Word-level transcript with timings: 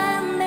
lo 0.00 0.39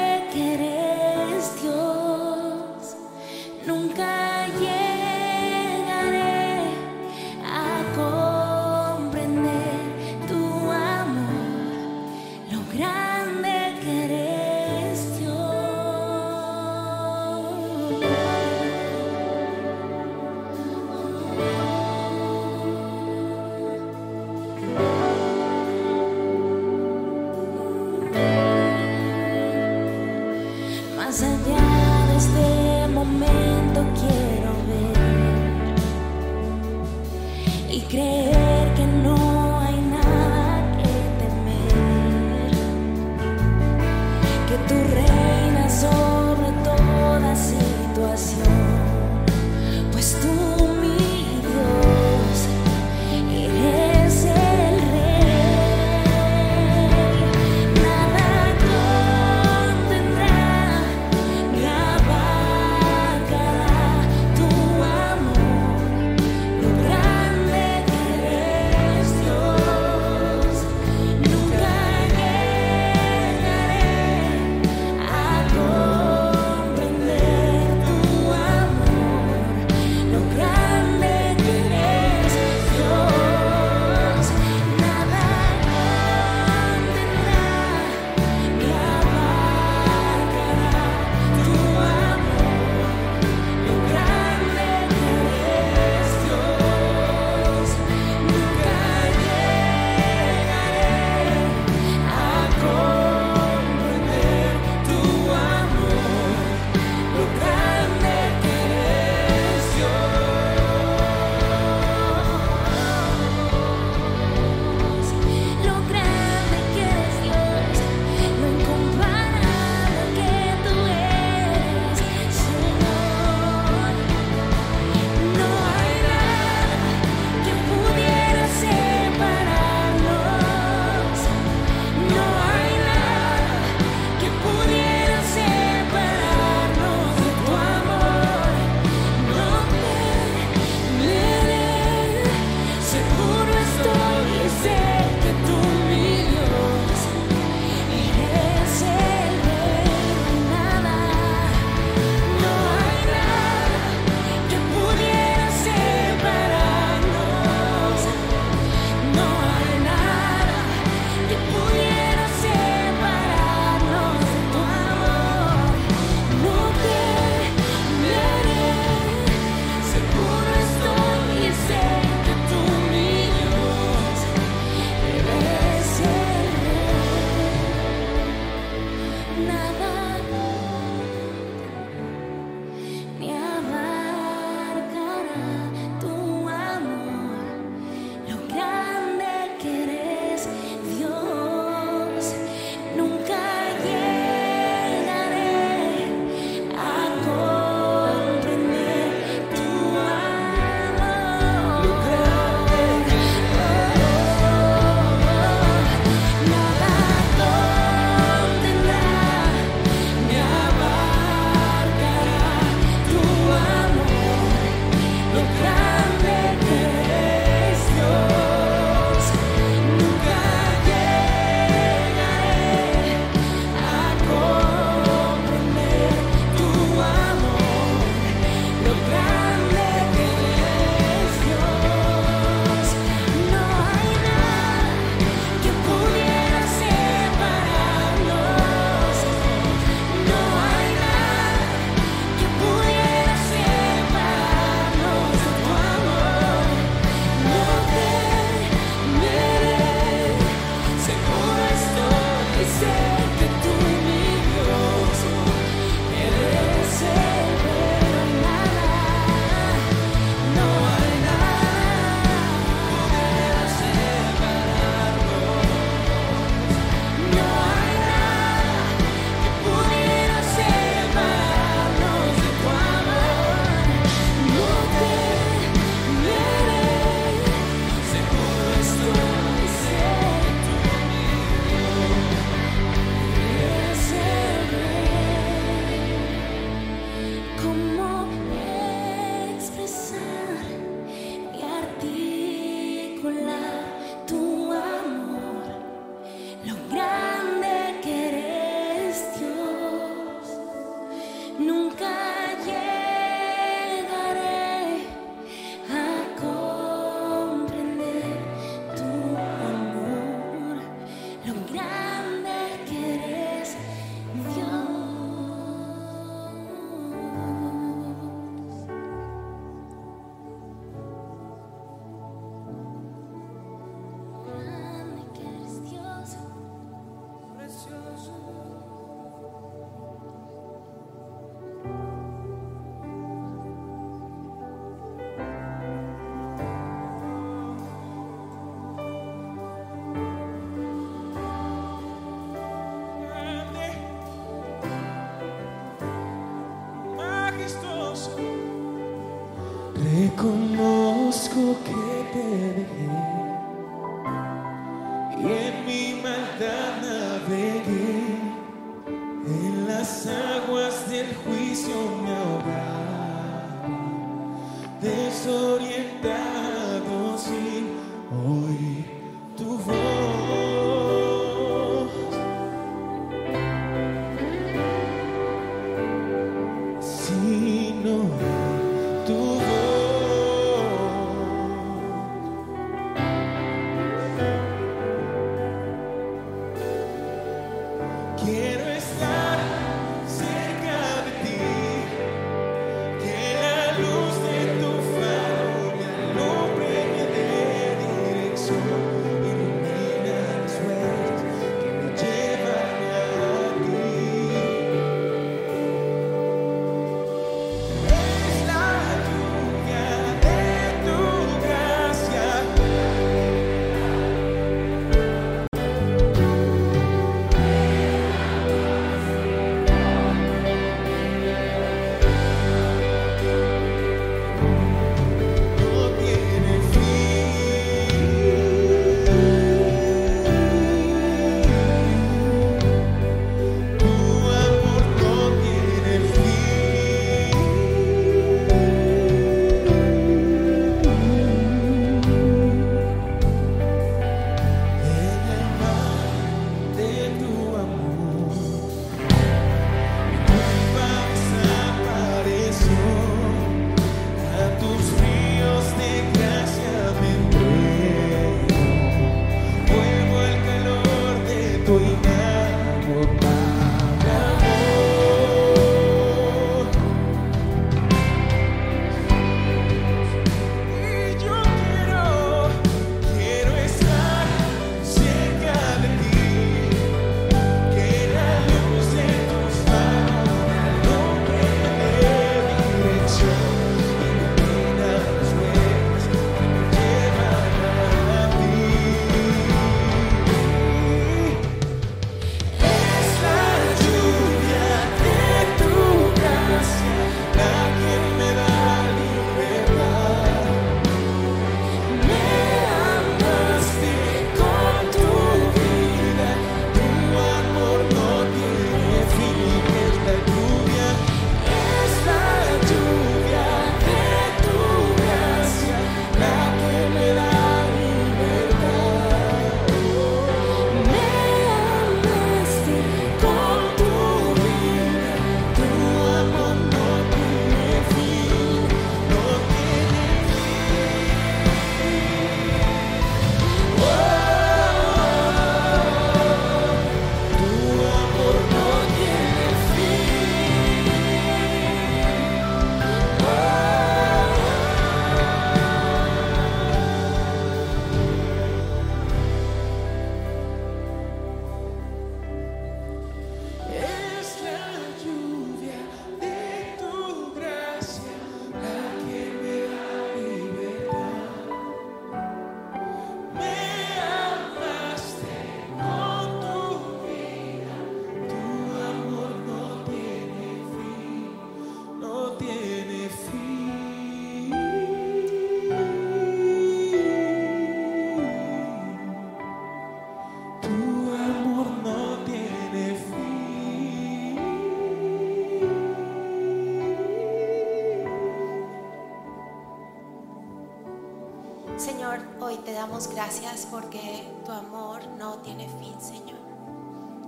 gracias 593.28 593.88
porque 593.90 594.48
tu 594.66 594.72
amor 594.72 595.22
no 595.38 595.60
tiene 595.60 595.88
fin, 596.00 596.20
Señor. 596.20 596.60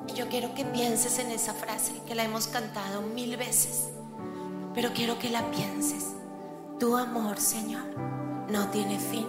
Y 0.08 0.14
yo 0.14 0.28
quiero 0.30 0.54
que 0.54 0.66
pienses 0.66 1.20
en 1.20 1.32
esa 1.32 1.54
frase 1.54 1.94
que 2.06 2.16
la 2.16 2.24
hemos 2.24 2.48
cantado 2.48 3.02
mil 3.02 3.38
veces, 3.38 3.90
pero 4.74 4.92
quiero 4.94 5.18
que 5.18 5.30
la 5.30 5.50
pienses. 5.52 6.14
Tu 6.80 6.96
amor, 6.96 7.40
Señor, 7.40 7.84
no 8.50 8.68
tiene 8.70 9.00
fin. 9.00 9.28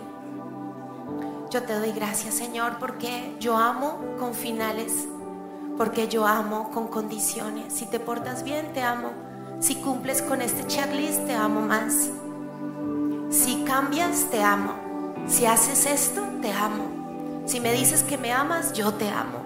Yo 1.51 1.63
te 1.63 1.75
doy 1.75 1.93
gracias, 1.93 2.35
Señor, 2.35 2.79
porque 2.79 3.35
yo 3.39 3.57
amo 3.57 4.01
con 4.19 4.35
finales, 4.35 5.07
porque 5.79 6.09
yo 6.09 6.27
amo 6.27 6.71
con 6.71 6.89
condiciones. 6.89 7.73
Si 7.73 7.87
te 7.87 8.01
portas 8.01 8.43
bien, 8.43 8.73
te 8.73 8.83
amo. 8.83 9.11
Si 9.61 9.77
cumples 9.77 10.23
con 10.23 10.43
este 10.43 10.67
checklist, 10.67 11.25
te 11.27 11.35
amo 11.35 11.61
más. 11.61 12.11
Si 13.31 13.63
cambias, 13.65 14.27
te 14.31 14.43
amo. 14.43 14.75
Si 15.29 15.47
haces 15.47 15.87
esto, 15.87 16.26
te 16.41 16.53
amo. 16.53 17.43
Si 17.47 17.61
me 17.61 17.73
dices 17.73 18.03
que 18.03 18.19
me 18.19 18.33
amas, 18.33 18.73
yo 18.73 18.93
te 18.95 19.09
amo. 19.09 19.39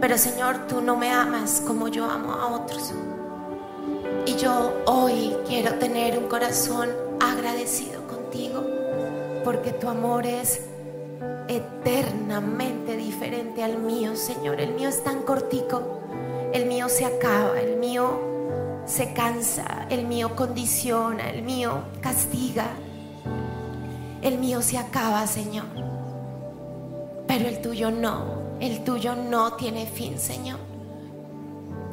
Pero 0.00 0.18
Señor, 0.18 0.66
tú 0.66 0.80
no 0.80 0.96
me 0.96 1.10
amas 1.10 1.62
como 1.66 1.88
yo 1.88 2.10
amo 2.10 2.32
a 2.32 2.48
otros. 2.48 2.92
Y 4.26 4.36
yo 4.36 4.82
hoy 4.86 5.36
quiero 5.46 5.74
tener 5.74 6.18
un 6.18 6.28
corazón 6.28 6.90
agradecido 7.20 8.06
contigo, 8.06 8.64
porque 9.44 9.72
tu 9.72 9.88
amor 9.88 10.26
es 10.26 10.60
eternamente 11.48 12.96
diferente 12.96 13.62
al 13.62 13.78
mío, 13.78 14.16
Señor. 14.16 14.60
El 14.60 14.74
mío 14.74 14.88
es 14.88 15.02
tan 15.02 15.22
cortico, 15.22 16.00
el 16.52 16.66
mío 16.66 16.88
se 16.88 17.04
acaba, 17.04 17.58
el 17.60 17.76
mío 17.78 18.20
se 18.84 19.12
cansa, 19.12 19.86
el 19.90 20.06
mío 20.06 20.36
condiciona, 20.36 21.30
el 21.30 21.42
mío 21.42 21.82
castiga, 22.00 22.66
el 24.22 24.38
mío 24.38 24.62
se 24.62 24.78
acaba, 24.78 25.26
Señor. 25.26 25.66
Pero 27.26 27.48
el 27.48 27.60
tuyo 27.60 27.90
no, 27.90 28.42
el 28.60 28.84
tuyo 28.84 29.14
no 29.14 29.54
tiene 29.54 29.86
fin, 29.86 30.18
Señor. 30.18 30.58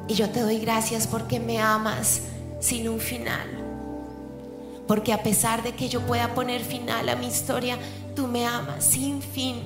Y 0.07 0.15
yo 0.15 0.29
te 0.29 0.41
doy 0.41 0.59
gracias 0.59 1.07
porque 1.07 1.39
me 1.39 1.59
amas 1.59 2.21
sin 2.59 2.87
un 2.87 2.99
final. 2.99 3.47
Porque 4.87 5.13
a 5.13 5.23
pesar 5.23 5.63
de 5.63 5.73
que 5.73 5.89
yo 5.89 6.01
pueda 6.01 6.33
poner 6.35 6.61
final 6.61 7.07
a 7.09 7.15
mi 7.15 7.27
historia, 7.27 7.77
tú 8.15 8.27
me 8.27 8.45
amas 8.45 8.83
sin 8.83 9.21
fin. 9.21 9.63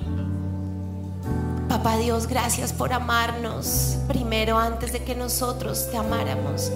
Papá 1.68 1.96
Dios, 1.98 2.28
gracias 2.28 2.72
por 2.72 2.92
amarnos 2.92 3.98
primero 4.08 4.58
antes 4.58 4.92
de 4.92 5.02
que 5.02 5.14
nosotros 5.14 5.90
te 5.90 5.96
amáramos. 5.96 6.72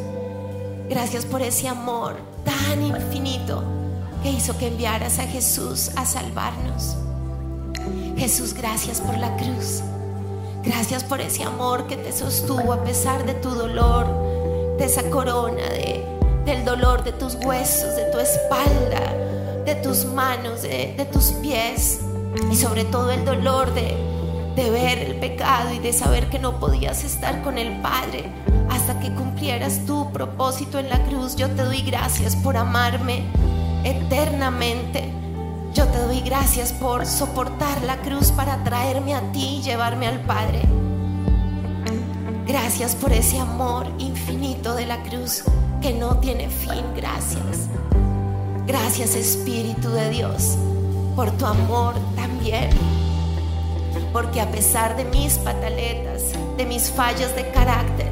Gracias 0.88 1.25
por 1.25 1.40
ese 1.40 1.68
amor 1.68 2.16
tan 2.45 2.83
infinito 2.83 3.82
que 4.23 4.31
hizo 4.31 4.57
que 4.57 4.69
enviaras 4.69 5.19
a 5.19 5.25
Jesús 5.25 5.91
a 5.97 6.05
salvarnos. 6.05 6.97
Jesús, 8.17 8.55
gracias 8.55 9.01
por 9.01 9.19
la 9.19 9.37
cruz. 9.37 9.83
Gracias 10.63 11.03
por 11.03 11.21
ese 11.21 11.43
amor 11.43 11.89
que 11.89 11.97
te 11.97 12.13
sostuvo 12.13 12.73
a 12.73 12.85
pesar 12.85 13.27
de 13.27 13.35
tu 13.35 13.51
dolor, 13.51 14.07
de 14.79 14.85
esa 14.85 15.03
corona, 15.11 15.63
de, 15.71 16.05
del 16.45 16.65
dolor 16.65 17.03
de 17.03 17.13
tus 17.13 17.35
huesos, 17.35 17.97
de 17.97 18.05
tu 18.13 18.19
espalda, 18.19 19.13
de 19.65 19.75
tus 19.83 20.05
manos, 20.05 20.63
de, 20.63 20.95
de 20.97 21.05
tus 21.07 21.33
pies 21.43 22.01
y 22.51 22.55
sobre 22.55 22.85
todo 22.85 23.11
el 23.11 23.25
dolor 23.25 23.75
de, 23.75 23.97
de 24.55 24.71
ver 24.71 24.99
el 24.99 25.17
pecado 25.17 25.73
y 25.73 25.81
de 25.81 25.93
saber 25.93 26.29
que 26.29 26.39
no 26.39 26.61
podías 26.61 27.03
estar 27.03 27.43
con 27.43 27.59
el 27.59 27.81
Padre 27.81 28.31
hasta 28.71 29.01
que 29.01 29.13
cumplieras 29.13 29.85
tu 29.85 30.13
propósito 30.13 30.79
en 30.79 30.89
la 30.89 31.03
cruz. 31.07 31.35
Yo 31.35 31.49
te 31.51 31.65
doy 31.65 31.83
gracias 31.83 32.37
por 32.37 32.57
amarme 32.57 33.25
eternamente. 33.85 35.12
Yo 35.75 35.87
te 35.87 35.99
doy 35.99 36.21
gracias 36.21 36.73
por 36.73 37.07
soportar 37.07 37.83
la 37.83 37.97
cruz 37.99 38.31
para 38.31 38.62
traerme 38.62 39.14
a 39.14 39.33
ti 39.33 39.59
y 39.59 39.62
llevarme 39.62 40.07
al 40.07 40.21
Padre. 40.21 40.62
Gracias 42.47 42.95
por 42.95 43.12
ese 43.12 43.38
amor 43.38 43.87
infinito 43.99 44.75
de 44.75 44.87
la 44.87 45.03
cruz 45.03 45.45
que 45.81 45.92
no 45.92 46.18
tiene 46.18 46.49
fin. 46.49 46.85
Gracias. 46.95 47.68
Gracias 48.66 49.14
Espíritu 49.14 49.90
de 49.90 50.11
Dios 50.11 50.59
por 51.16 51.31
tu 51.33 51.47
amor 51.47 51.95
también. 52.16 52.71
Porque 54.12 54.40
a 54.40 54.51
pesar 54.51 54.97
de 54.97 55.05
mis 55.07 55.38
pataletas, 55.38 56.33
de 56.57 56.66
mis 56.66 56.90
fallas 56.90 57.35
de 57.35 57.51
carácter, 57.51 58.11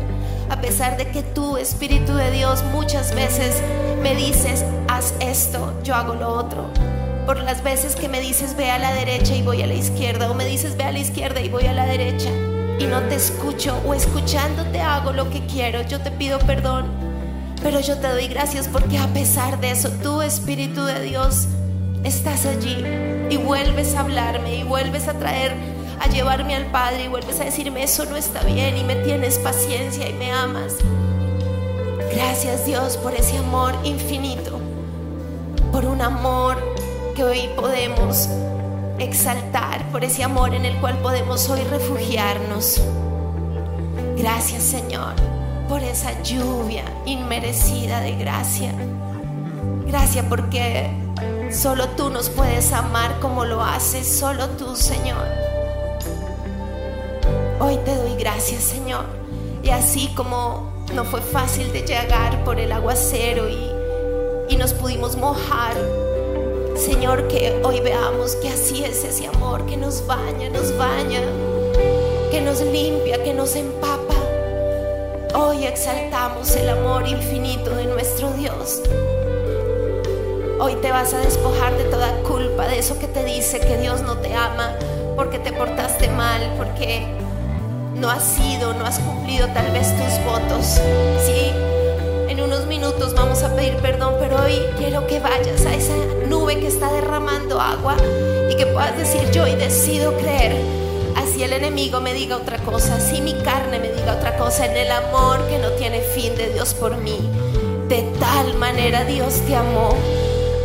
a 0.51 0.61
pesar 0.61 0.97
de 0.97 1.09
que 1.09 1.23
tú, 1.23 1.57
Espíritu 1.57 2.15
de 2.15 2.33
Dios, 2.33 2.65
muchas 2.73 3.15
veces 3.15 3.63
me 4.03 4.17
dices, 4.17 4.65
haz 4.89 5.15
esto, 5.21 5.73
yo 5.85 5.95
hago 5.95 6.15
lo 6.15 6.29
otro. 6.29 6.69
Por 7.25 7.39
las 7.39 7.63
veces 7.63 7.95
que 7.95 8.09
me 8.09 8.21
dices, 8.21 8.57
ve 8.57 8.71
a 8.71 8.79
la 8.79 8.93
derecha 8.93 9.37
y 9.37 9.43
voy 9.43 9.63
a 9.63 9.69
la 9.69 9.75
izquierda, 9.75 10.29
o 10.29 10.35
me 10.35 10.45
dices, 10.45 10.77
ve 10.77 10.83
a 10.83 10.93
la 10.93 10.99
izquierda 10.99 11.41
y 11.41 11.49
voy 11.49 11.67
a 11.67 11.73
la 11.73 11.87
derecha, 11.87 12.31
y 12.81 12.85
no 12.87 13.01
te 13.03 13.15
escucho, 13.15 13.81
o 13.87 13.95
escuchándote 13.95 14.81
hago 14.81 15.13
lo 15.13 15.31
que 15.31 15.47
quiero, 15.47 15.83
yo 15.83 16.01
te 16.01 16.11
pido 16.11 16.41
perdón. 16.41 16.87
Pero 17.63 17.79
yo 17.79 17.99
te 17.99 18.09
doy 18.09 18.27
gracias 18.27 18.67
porque 18.69 18.99
a 18.99 19.07
pesar 19.09 19.61
de 19.61 19.71
eso, 19.71 19.91
tú, 20.03 20.21
Espíritu 20.21 20.85
de 20.85 21.01
Dios, 21.03 21.47
estás 22.03 22.47
allí 22.47 22.85
y 23.31 23.37
vuelves 23.37 23.95
a 23.95 24.01
hablarme 24.01 24.57
y 24.57 24.63
vuelves 24.65 25.07
a 25.07 25.13
traer 25.13 25.55
a 26.01 26.09
llevarme 26.09 26.57
al 26.57 26.67
Padre 26.67 27.05
y 27.05 27.09
vuelves 27.09 27.39
a 27.41 27.45
decirme 27.45 27.83
eso 27.83 28.07
no 28.07 28.17
está 28.17 28.43
bien 28.43 28.77
y 28.77 28.85
me 28.85 28.97
tienes 28.97 29.39
paciencia 29.39 30.09
y 30.09 30.15
me 30.15 30.33
amas. 30.33 30.77
Gracias 32.13 32.65
Dios 32.67 32.97
por 32.97 33.15
ese 33.15 33.37
amor 33.37 33.75
infinito, 33.85 34.59
por 35.71 35.85
un 35.85 36.01
amor 36.01 36.57
que 37.15 37.23
hoy 37.23 37.51
podemos 37.55 38.29
exaltar, 38.99 39.85
por 39.93 40.03
ese 40.03 40.25
amor 40.25 40.55
en 40.55 40.65
el 40.65 40.77
cual 40.81 40.99
podemos 40.99 41.49
hoy 41.51 41.63
refugiarnos. 41.65 42.81
Gracias 44.17 44.63
Señor 44.63 45.15
por 45.69 45.83
esa 45.83 46.21
lluvia 46.23 46.85
inmerecida 47.05 48.01
de 48.01 48.17
gracia. 48.17 48.73
Gracias 49.87 50.25
porque 50.29 50.91
solo 51.53 51.89
tú 51.91 52.11
nos 52.11 52.31
puedes 52.31 52.73
amar 52.73 53.21
como 53.21 53.45
lo 53.45 53.63
haces, 53.63 54.19
solo 54.19 54.49
tú 54.49 54.75
Señor. 54.75 55.50
Hoy 57.63 57.77
te 57.85 57.95
doy 57.95 58.17
gracias 58.17 58.63
Señor. 58.63 59.05
Y 59.63 59.69
así 59.69 60.09
como 60.17 60.73
no 60.95 61.05
fue 61.05 61.21
fácil 61.21 61.71
de 61.75 61.83
llegar 61.83 62.43
por 62.43 62.59
el 62.59 62.73
aguacero 62.73 63.51
y, 63.51 63.71
y 64.49 64.57
nos 64.57 64.73
pudimos 64.73 65.19
mojar, 65.19 65.75
Señor, 66.75 67.29
que 67.29 67.61
hoy 67.63 67.81
veamos 67.81 68.37
que 68.37 68.49
así 68.49 68.83
es 68.83 69.05
ese 69.05 69.27
amor 69.27 69.67
que 69.67 69.77
nos 69.77 70.07
baña, 70.07 70.49
nos 70.49 70.75
baña, 70.79 71.21
que 72.31 72.41
nos 72.41 72.63
limpia, 72.63 73.23
que 73.23 73.35
nos 73.35 73.55
empapa. 73.55 74.15
Hoy 75.35 75.67
exaltamos 75.67 76.57
el 76.57 76.71
amor 76.71 77.07
infinito 77.07 77.77
de 77.77 77.85
nuestro 77.85 78.33
Dios. 78.33 78.81
Hoy 80.59 80.77
te 80.77 80.91
vas 80.91 81.13
a 81.13 81.19
despojar 81.19 81.77
de 81.77 81.85
toda 81.85 82.11
culpa, 82.23 82.67
de 82.69 82.79
eso 82.79 82.99
que 82.99 83.07
te 83.07 83.23
dice 83.23 83.61
que 83.61 83.77
Dios 83.77 84.01
no 84.01 84.17
te 84.17 84.35
ama, 84.35 84.75
porque 85.15 85.39
te 85.39 85.53
portaste 85.53 86.09
mal, 86.09 86.55
porque 86.57 87.20
no 88.01 88.11
has 88.11 88.25
sido, 88.25 88.73
no 88.73 88.87
has 88.87 88.99
cumplido 88.99 89.47
tal 89.49 89.71
vez 89.73 89.95
tus 89.95 90.25
votos. 90.25 90.81
Sí, 91.27 91.53
en 92.29 92.41
unos 92.41 92.67
minutos 92.67 93.15
vamos 93.15 93.43
a 93.43 93.55
pedir 93.55 93.77
perdón, 93.77 94.15
pero 94.19 94.43
hoy 94.43 94.59
quiero 94.79 95.07
que 95.07 95.21
vayas 95.21 95.67
a 95.67 95.75
esa 95.75 95.95
nube 96.27 96.59
que 96.59 96.67
está 96.67 96.91
derramando 96.93 97.61
agua 97.61 97.97
y 98.51 98.57
que 98.57 98.67
puedas 98.67 98.97
decir 98.97 99.31
yo 99.33 99.47
y 99.47 99.55
decido 99.55 100.17
creer. 100.17 100.57
Así 101.17 101.43
el 101.43 101.53
enemigo 101.53 102.01
me 102.01 102.15
diga 102.15 102.37
otra 102.37 102.59
cosa, 102.59 102.97
así 102.97 103.21
mi 103.21 103.35
carne 103.35 103.79
me 103.79 103.93
diga 103.93 104.15
otra 104.15 104.39
cosa, 104.39 104.65
en 104.65 104.77
el 104.79 104.91
amor 104.91 105.47
que 105.49 105.59
no 105.59 105.71
tiene 105.73 106.01
fin 106.01 106.35
de 106.37 106.55
Dios 106.55 106.73
por 106.73 106.97
mí. 106.97 107.19
De 107.89 108.03
tal 108.19 108.55
manera 108.55 109.05
Dios 109.05 109.41
te 109.47 109.55
amó 109.55 109.95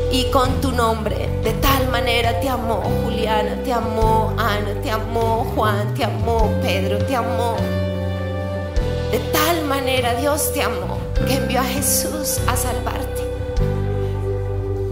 y 0.10 0.26
con 0.32 0.62
tu 0.62 0.72
nombre, 0.72 1.35
de 1.46 1.54
tal 1.54 1.88
manera 1.88 2.38
te 2.42 2.50
amó 2.50 2.82
Juliana, 3.04 3.56
te 3.64 3.72
amó 3.72 4.34
Ana, 4.38 4.74
te 4.84 4.92
amó 4.92 5.46
Juan, 5.56 5.94
te 5.94 6.04
amó 6.04 6.52
Pedro, 6.62 6.98
te 7.06 7.16
amó. 7.16 7.56
De 9.12 9.20
tal 9.32 9.64
manera 9.64 10.16
Dios 10.16 10.52
te 10.52 10.62
amó 10.62 10.98
que 11.26 11.36
envió 11.36 11.62
a 11.62 11.64
Jesús 11.64 12.40
a 12.48 12.58
salvarte. 12.58 13.24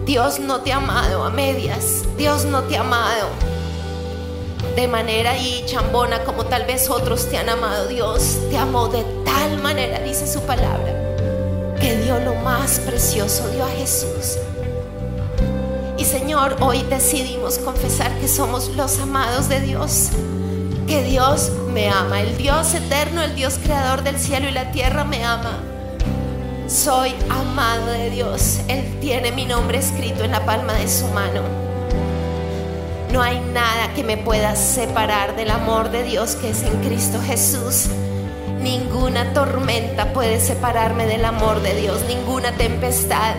Dios 0.06 0.40
no 0.40 0.62
te 0.62 0.72
ha 0.72 0.78
amado 0.78 1.24
a 1.24 1.30
medias, 1.30 2.04
Dios 2.16 2.46
no 2.46 2.62
te 2.64 2.78
ha 2.78 2.82
amado 2.82 3.28
de 4.76 4.88
manera 4.88 5.32
ahí 5.32 5.64
chambona 5.68 6.24
como 6.24 6.46
tal 6.46 6.66
vez 6.66 6.90
otros 6.90 7.30
te 7.30 7.38
han 7.38 7.50
amado. 7.50 7.88
Dios 7.88 8.40
te 8.50 8.58
amó 8.58 8.88
de 8.88 9.04
tal 9.24 9.62
manera, 9.62 10.00
dice 10.00 10.26
su 10.28 10.42
palabra, 10.42 11.16
que 11.80 11.98
dio 11.98 12.20
lo 12.20 12.34
más 12.36 12.80
precioso, 12.80 13.48
dio 13.50 13.64
a 13.64 13.70
Jesús. 13.70 14.38
Señor, 16.14 16.58
hoy 16.60 16.84
decidimos 16.92 17.58
confesar 17.58 18.12
que 18.20 18.28
somos 18.28 18.70
los 18.76 19.00
amados 19.00 19.50
de 19.50 19.60
Dios, 19.62 20.10
que 20.86 21.04
Dios 21.04 21.52
me 21.74 21.90
ama, 21.90 22.22
el 22.22 22.38
Dios 22.38 22.76
eterno, 22.76 23.24
el 23.24 23.34
Dios 23.34 23.58
creador 23.58 24.04
del 24.04 24.20
cielo 24.20 24.48
y 24.48 24.52
la 24.52 24.70
tierra 24.72 25.06
me 25.06 25.24
ama. 25.24 25.58
Soy 26.68 27.16
amado 27.32 27.88
de 27.88 28.12
Dios, 28.12 28.60
Él 28.68 29.00
tiene 29.02 29.32
mi 29.32 29.48
nombre 29.48 29.80
escrito 29.80 30.24
en 30.24 30.30
la 30.30 30.46
palma 30.46 30.74
de 30.74 30.88
su 30.88 31.08
mano. 31.08 31.42
No 33.12 33.20
hay 33.24 33.40
nada 33.52 33.92
que 33.96 34.04
me 34.04 34.18
pueda 34.18 34.56
separar 34.56 35.36
del 35.36 35.50
amor 35.50 35.90
de 35.90 36.04
Dios 36.04 36.36
que 36.36 36.52
es 36.52 36.62
en 36.62 36.80
Cristo 36.84 37.20
Jesús. 37.26 37.88
Ninguna 38.62 39.34
tormenta 39.34 40.14
puede 40.14 40.40
separarme 40.40 41.08
del 41.08 41.26
amor 41.26 41.64
de 41.64 41.74
Dios, 41.74 42.04
ninguna 42.08 42.52
tempestad. 42.52 43.34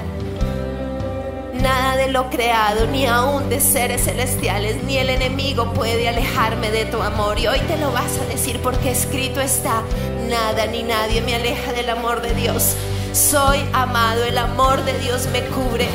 Nada 1.65 1.97
de 1.97 2.09
lo 2.09 2.29
creado, 2.29 2.87
ni 2.89 3.07
aún 3.07 3.49
de 3.49 3.59
seres 3.59 4.05
celestiales, 4.05 4.85
ni 4.85 4.99
el 4.99 5.09
enemigo 5.09 5.73
puede 5.73 6.11
alejarme 6.11 6.71
de 6.71 6.85
tu 6.85 7.01
amor. 7.01 7.39
Y 7.39 7.47
hoy 7.47 7.59
te 7.61 7.79
lo 7.79 7.91
vas 7.91 8.19
a 8.19 8.27
decir 8.27 8.61
porque 8.61 8.91
escrito 8.91 9.41
está, 9.41 9.81
nada 10.29 10.67
ni 10.67 10.83
nadie 10.83 11.23
me 11.23 11.35
aleja 11.35 11.73
del 11.73 11.89
amor 11.89 12.21
de 12.21 12.35
Dios. 12.35 12.77
Soy 13.15 13.65
amado, 13.73 14.25
el 14.25 14.37
amor 14.37 14.85
de 14.85 14.99
Dios 14.99 15.27
me 15.33 15.41
cubre. 15.41 15.89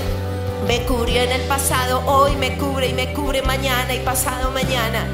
Me 0.68 0.82
cubrió 0.88 1.22
en 1.22 1.34
el 1.34 1.42
pasado, 1.42 2.02
hoy 2.08 2.36
me 2.38 2.58
cubre 2.58 2.88
y 2.88 2.94
me 2.94 3.14
cubre 3.14 3.44
mañana 3.44 3.94
y 3.94 4.00
pasado 4.00 4.50
mañana. 4.50 5.06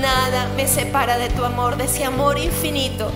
Nada 0.00 0.48
me 0.56 0.68
separa 0.68 1.18
de 1.18 1.28
tu 1.30 1.44
amor, 1.44 1.76
de 1.76 1.86
ese 1.86 2.04
amor 2.04 2.38
infinito. 2.38 3.10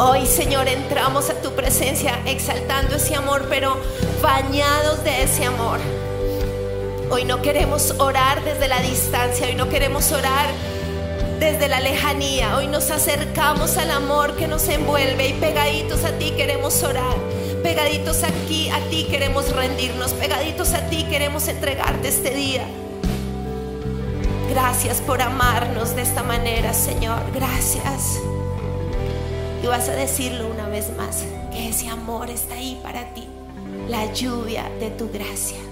Hoy, 0.00 0.26
Señor, 0.26 0.68
entramos 0.68 1.28
a 1.28 1.34
tu 1.42 1.50
presencia 1.56 2.20
exaltando 2.24 2.94
ese 2.94 3.16
amor, 3.16 3.46
pero 3.48 3.76
bañados 4.22 5.02
de 5.02 5.24
ese 5.24 5.44
amor. 5.44 5.80
Hoy 7.10 7.24
no 7.24 7.42
queremos 7.42 7.92
orar 7.98 8.44
desde 8.44 8.68
la 8.68 8.80
distancia, 8.80 9.48
hoy 9.48 9.56
no 9.56 9.68
queremos 9.68 10.12
orar 10.12 10.46
desde 11.40 11.66
la 11.66 11.80
lejanía. 11.80 12.56
Hoy 12.56 12.68
nos 12.68 12.92
acercamos 12.92 13.76
al 13.76 13.90
amor 13.90 14.36
que 14.36 14.46
nos 14.46 14.68
envuelve 14.68 15.30
y 15.30 15.32
pegaditos 15.32 16.04
a 16.04 16.12
ti 16.12 16.30
queremos 16.30 16.80
orar. 16.84 17.16
Pegaditos 17.64 18.22
aquí 18.22 18.68
a 18.68 18.78
ti 18.90 19.08
queremos 19.10 19.50
rendirnos, 19.50 20.12
pegaditos 20.12 20.74
a 20.74 20.88
ti 20.88 21.06
queremos 21.10 21.48
entregarte 21.48 22.06
este 22.06 22.30
día. 22.30 22.64
Gracias 24.48 25.00
por 25.00 25.20
amarnos 25.20 25.96
de 25.96 26.02
esta 26.02 26.22
manera, 26.22 26.72
Señor. 26.72 27.18
Gracias. 27.34 28.20
Vas 29.68 29.90
a 29.90 29.92
decirlo 29.92 30.48
una 30.48 30.66
vez 30.66 30.90
más, 30.96 31.24
que 31.52 31.68
ese 31.68 31.88
amor 31.88 32.30
está 32.30 32.54
ahí 32.54 32.80
para 32.82 33.12
ti, 33.12 33.28
la 33.86 34.10
lluvia 34.14 34.64
de 34.80 34.90
tu 34.90 35.10
gracia. 35.10 35.67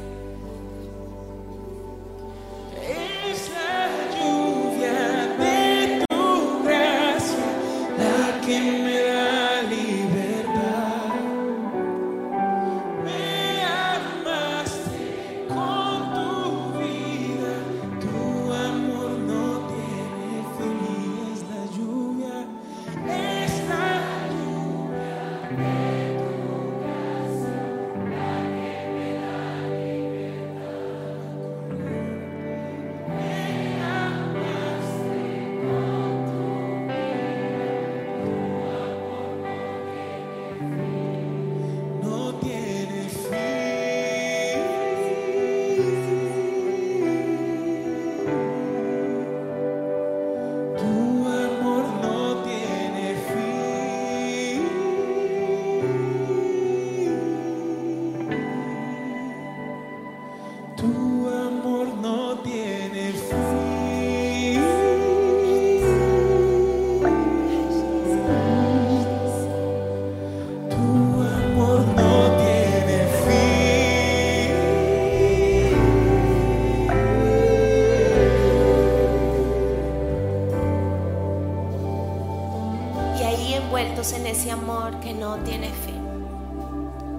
Amor 84.56 85.00
que 85.00 85.12
no 85.12 85.36
tiene 85.38 85.68
fin, 85.68 86.02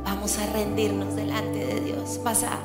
vamos 0.03 0.37
a 0.37 0.45
rendirnos 0.47 1.15
delante 1.15 1.65
de 1.65 1.79
Dios. 1.81 2.19
Vas 2.23 2.43
a, 2.43 2.59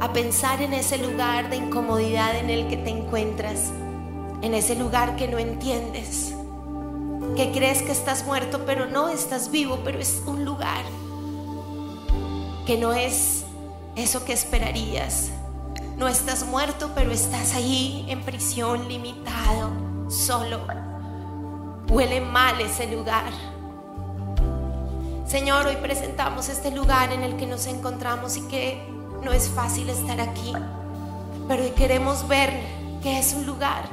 a 0.00 0.12
pensar 0.12 0.62
en 0.62 0.72
ese 0.72 0.98
lugar 0.98 1.50
de 1.50 1.56
incomodidad 1.56 2.36
en 2.36 2.50
el 2.50 2.68
que 2.68 2.76
te 2.76 2.90
encuentras, 2.90 3.70
en 4.42 4.54
ese 4.54 4.74
lugar 4.74 5.16
que 5.16 5.28
no 5.28 5.38
entiendes, 5.38 6.34
que 7.36 7.50
crees 7.52 7.82
que 7.82 7.92
estás 7.92 8.26
muerto, 8.26 8.62
pero 8.64 8.86
no 8.86 9.08
estás 9.08 9.50
vivo, 9.50 9.80
pero 9.84 9.98
es 9.98 10.22
un 10.26 10.44
lugar 10.44 10.84
que 12.66 12.78
no 12.78 12.92
es 12.92 13.44
eso 13.96 14.24
que 14.24 14.32
esperarías. 14.32 15.30
No 15.96 16.08
estás 16.08 16.44
muerto, 16.46 16.90
pero 16.94 17.12
estás 17.12 17.54
ahí 17.54 18.04
en 18.08 18.22
prisión, 18.22 18.88
limitado, 18.88 19.70
solo. 20.10 20.60
Huele 21.88 22.20
mal 22.20 22.60
ese 22.60 22.90
lugar. 22.90 23.32
Señor, 25.34 25.66
hoy 25.66 25.74
presentamos 25.74 26.48
este 26.48 26.70
lugar 26.70 27.12
en 27.12 27.24
el 27.24 27.36
que 27.36 27.44
nos 27.44 27.66
encontramos 27.66 28.36
y 28.36 28.42
que 28.42 28.80
no 29.24 29.32
es 29.32 29.48
fácil 29.48 29.90
estar 29.90 30.20
aquí, 30.20 30.52
pero 31.48 31.64
hoy 31.64 31.70
queremos 31.70 32.28
ver 32.28 32.50
que 33.02 33.18
es 33.18 33.34
un 33.34 33.44
lugar 33.44 33.88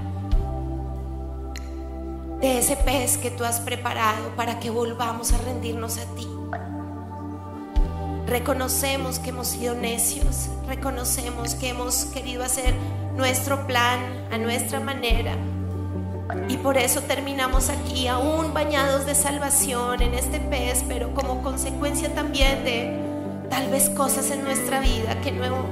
de 2.41 2.59
ese 2.59 2.75
pez 2.77 3.17
que 3.17 3.31
tú 3.31 3.43
has 3.43 3.59
preparado 3.59 4.35
para 4.35 4.59
que 4.59 4.69
volvamos 4.69 5.33
a 5.33 5.39
rendirnos 5.39 5.97
a 5.97 6.05
ti. 6.13 6.27
Reconocemos 8.27 9.17
que 9.17 9.31
hemos 9.31 9.47
sido 9.47 9.73
necios, 9.73 10.47
reconocemos 10.67 11.55
que 11.55 11.69
hemos 11.69 12.05
querido 12.05 12.43
hacer 12.43 12.75
nuestro 13.15 13.65
plan 13.65 14.27
a 14.31 14.37
nuestra 14.37 14.79
manera. 14.79 15.35
Y 16.51 16.57
por 16.57 16.77
eso 16.77 16.99
terminamos 17.03 17.69
aquí 17.69 18.09
aún 18.09 18.53
bañados 18.53 19.05
de 19.05 19.15
salvación 19.15 20.01
en 20.01 20.13
este 20.13 20.41
pez, 20.41 20.83
pero 20.85 21.13
como 21.13 21.41
consecuencia 21.41 22.13
también 22.13 22.65
de 22.65 22.99
tal 23.49 23.69
vez 23.69 23.89
cosas 23.89 24.31
en 24.31 24.43
nuestra 24.43 24.81
vida 24.81 25.21
que 25.21 25.31
no 25.31 25.63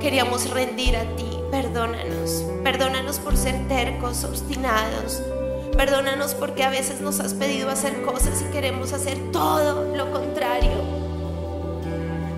queríamos 0.00 0.48
rendir 0.48 0.96
a 0.96 1.02
ti. 1.16 1.28
Perdónanos, 1.50 2.42
perdónanos 2.64 3.18
por 3.18 3.36
ser 3.36 3.68
tercos, 3.68 4.24
obstinados. 4.24 5.22
Perdónanos 5.76 6.32
porque 6.32 6.64
a 6.64 6.70
veces 6.70 7.02
nos 7.02 7.20
has 7.20 7.34
pedido 7.34 7.68
hacer 7.68 8.00
cosas 8.00 8.40
y 8.40 8.50
queremos 8.50 8.94
hacer 8.94 9.18
todo 9.30 9.94
lo 9.94 10.10
contrario. 10.10 10.72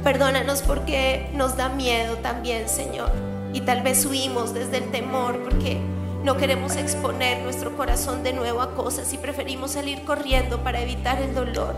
Perdónanos 0.02 0.62
porque 0.62 1.30
nos 1.34 1.56
da 1.56 1.68
miedo 1.68 2.16
también, 2.16 2.68
Señor. 2.68 3.12
Y 3.52 3.60
tal 3.60 3.82
vez 3.82 4.04
huimos 4.06 4.54
desde 4.54 4.78
el 4.78 4.90
temor 4.90 5.38
porque 5.44 5.80
no 6.24 6.36
queremos 6.36 6.76
exponer 6.76 7.42
nuestro 7.42 7.76
corazón 7.76 8.22
de 8.22 8.32
nuevo 8.32 8.60
a 8.60 8.74
cosas 8.74 9.12
y 9.12 9.18
preferimos 9.18 9.72
salir 9.72 10.04
corriendo 10.04 10.62
para 10.62 10.80
evitar 10.80 11.20
el 11.20 11.34
dolor. 11.34 11.74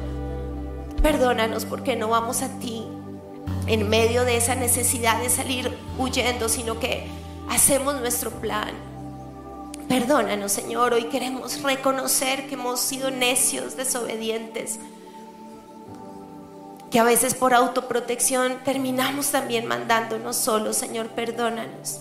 Perdónanos 1.02 1.64
porque 1.64 1.96
no 1.96 2.09
vamos 2.09 2.42
a 2.42 2.59
ti 2.59 2.85
en 3.66 3.88
medio 3.88 4.24
de 4.24 4.37
esa 4.37 4.55
necesidad 4.55 5.20
de 5.20 5.31
salir 5.31 5.76
huyendo, 5.98 6.48
sino 6.48 6.81
que 6.81 7.07
hacemos 7.48 8.00
nuestro 8.00 8.31
plan. 8.31 8.70
Perdónanos, 9.88 10.52
Señor. 10.52 10.92
Hoy 10.94 11.05
queremos 11.05 11.62
reconocer 11.62 12.48
que 12.48 12.55
hemos 12.55 12.81
sido 12.81 13.11
necios, 13.11 13.76
desobedientes 13.76 14.78
que 16.92 16.98
a 16.98 17.05
veces 17.05 17.35
por 17.35 17.55
autoprotección 17.55 18.59
terminamos 18.64 19.31
también 19.31 19.66
mandándonos 19.66 20.37
solos, 20.37 20.76
Señor, 20.76 21.09
perdónanos. 21.09 22.00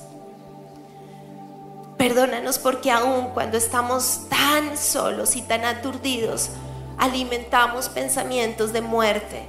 Perdónanos 2.02 2.58
porque 2.58 2.90
aún 2.90 3.28
cuando 3.28 3.58
estamos 3.58 4.22
tan 4.28 4.76
solos 4.76 5.36
y 5.36 5.44
tan 5.44 5.66
aturdidos, 5.66 6.50
alimentamos 6.98 7.90
pensamientos 7.90 8.74
de 8.74 8.82
muerte 8.82 9.48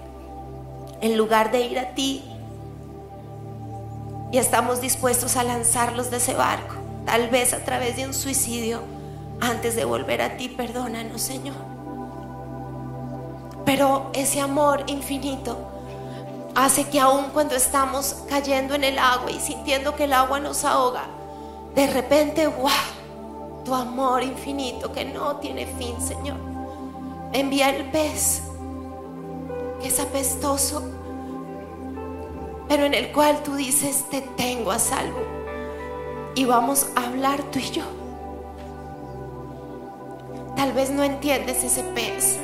en 1.00 1.16
lugar 1.16 1.50
de 1.50 1.62
ir 1.62 1.78
a 1.78 1.94
ti 1.94 2.22
y 4.32 4.36
estamos 4.36 4.82
dispuestos 4.82 5.38
a 5.38 5.44
lanzarlos 5.44 6.10
de 6.10 6.18
ese 6.18 6.34
barco, 6.34 6.74
tal 7.06 7.30
vez 7.30 7.54
a 7.54 7.64
través 7.64 7.96
de 7.96 8.06
un 8.06 8.12
suicidio, 8.12 8.82
antes 9.40 9.74
de 9.74 9.86
volver 9.86 10.20
a 10.20 10.36
ti. 10.36 10.50
Perdónanos, 10.50 11.22
Señor. 11.22 11.56
Pero 13.64 14.10
ese 14.12 14.42
amor 14.42 14.84
infinito 14.88 15.56
hace 16.54 16.86
que 16.86 17.00
aun 17.00 17.30
cuando 17.32 17.54
estamos 17.54 18.24
cayendo 18.28 18.74
en 18.74 18.84
el 18.84 18.98
agua 18.98 19.30
y 19.30 19.40
sintiendo 19.40 19.96
que 19.96 20.04
el 20.04 20.12
agua 20.12 20.38
nos 20.38 20.66
ahoga, 20.66 21.06
de 21.74 21.86
repente, 21.86 22.46
wow, 22.46 23.64
tu 23.64 23.74
amor 23.74 24.22
infinito 24.22 24.92
que 24.92 25.04
no 25.04 25.36
tiene 25.36 25.66
fin, 25.66 26.00
Señor. 26.00 26.36
Envía 27.32 27.70
el 27.70 27.90
pez, 27.90 28.42
que 29.80 29.88
es 29.88 29.98
apestoso, 30.00 30.82
pero 32.68 32.84
en 32.84 32.94
el 32.94 33.12
cual 33.12 33.42
tú 33.42 33.54
dices, 33.54 34.04
te 34.10 34.20
tengo 34.20 34.70
a 34.70 34.78
salvo. 34.78 35.20
Y 36.34 36.44
vamos 36.44 36.88
a 36.96 37.06
hablar 37.06 37.42
tú 37.50 37.58
y 37.58 37.70
yo. 37.70 37.84
Tal 40.56 40.72
vez 40.72 40.90
no 40.90 41.02
entiendes 41.02 41.64
ese 41.64 41.82
pez. 41.82 42.38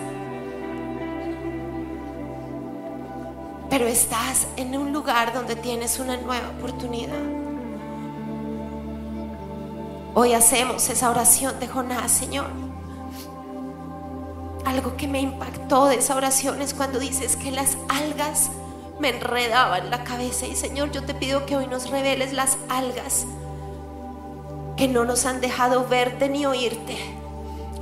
pero 3.70 3.86
estás 3.86 4.46
en 4.56 4.76
un 4.76 4.92
lugar 4.92 5.32
donde 5.32 5.54
tienes 5.54 5.98
una 5.98 6.16
nueva 6.16 6.48
oportunidad. 6.58 7.47
Hoy 10.14 10.32
hacemos 10.32 10.88
esa 10.88 11.10
oración 11.10 11.60
de 11.60 11.68
Jonás, 11.68 12.10
Señor. 12.10 12.46
Algo 14.64 14.96
que 14.96 15.06
me 15.06 15.20
impactó 15.20 15.86
de 15.86 15.96
esa 15.96 16.16
oración 16.16 16.60
es 16.62 16.74
cuando 16.74 16.98
dices 16.98 17.36
que 17.36 17.50
las 17.50 17.76
algas 17.88 18.50
me 18.98 19.10
enredaban 19.10 19.90
la 19.90 20.04
cabeza 20.04 20.46
y 20.46 20.56
Señor, 20.56 20.90
yo 20.90 21.04
te 21.04 21.14
pido 21.14 21.46
que 21.46 21.56
hoy 21.56 21.66
nos 21.66 21.90
reveles 21.90 22.32
las 22.32 22.58
algas 22.68 23.26
que 24.76 24.88
no 24.88 25.04
nos 25.04 25.26
han 25.26 25.40
dejado 25.40 25.86
verte 25.88 26.28
ni 26.28 26.46
oírte, 26.46 26.96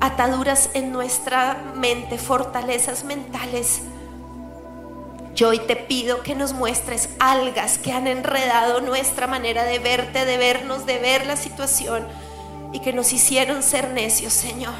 ataduras 0.01 0.71
en 0.73 0.93
nuestra 0.93 1.73
mente, 1.75 2.19
fortalezas 2.19 3.05
mentales 3.05 3.83
yo 5.37 5.51
hoy 5.51 5.59
te 5.59 5.77
pido 5.77 6.23
que 6.23 6.35
nos 6.35 6.55
muestres 6.55 7.11
algas 7.21 7.77
que 7.77 7.93
han 7.93 8.07
enredado 8.07 8.81
nuestra 8.81 9.27
manera 9.27 9.65
de 9.65 9.79
verte, 9.79 10.25
de 10.25 10.39
vernos, 10.39 10.87
de 10.87 10.99
ver 10.99 11.27
la 11.27 11.37
situación 11.37 12.07
y 12.73 12.81
que 12.81 12.95
nos 12.95 13.13
hicieron 13.13 13.63
ser 13.63 13.91
necios, 13.91 14.33
Señor. 14.33 14.73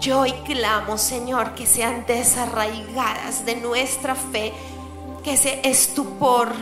Yo 0.00 0.20
hoy 0.20 0.32
clamo, 0.44 0.98
Señor, 0.98 1.54
que 1.54 1.66
sean 1.66 2.04
desarraigadas 2.08 3.46
de 3.46 3.54
nuestra 3.54 4.16
fe, 4.16 4.52
que 5.22 5.34
ese 5.34 5.60
estupor, 5.62 6.52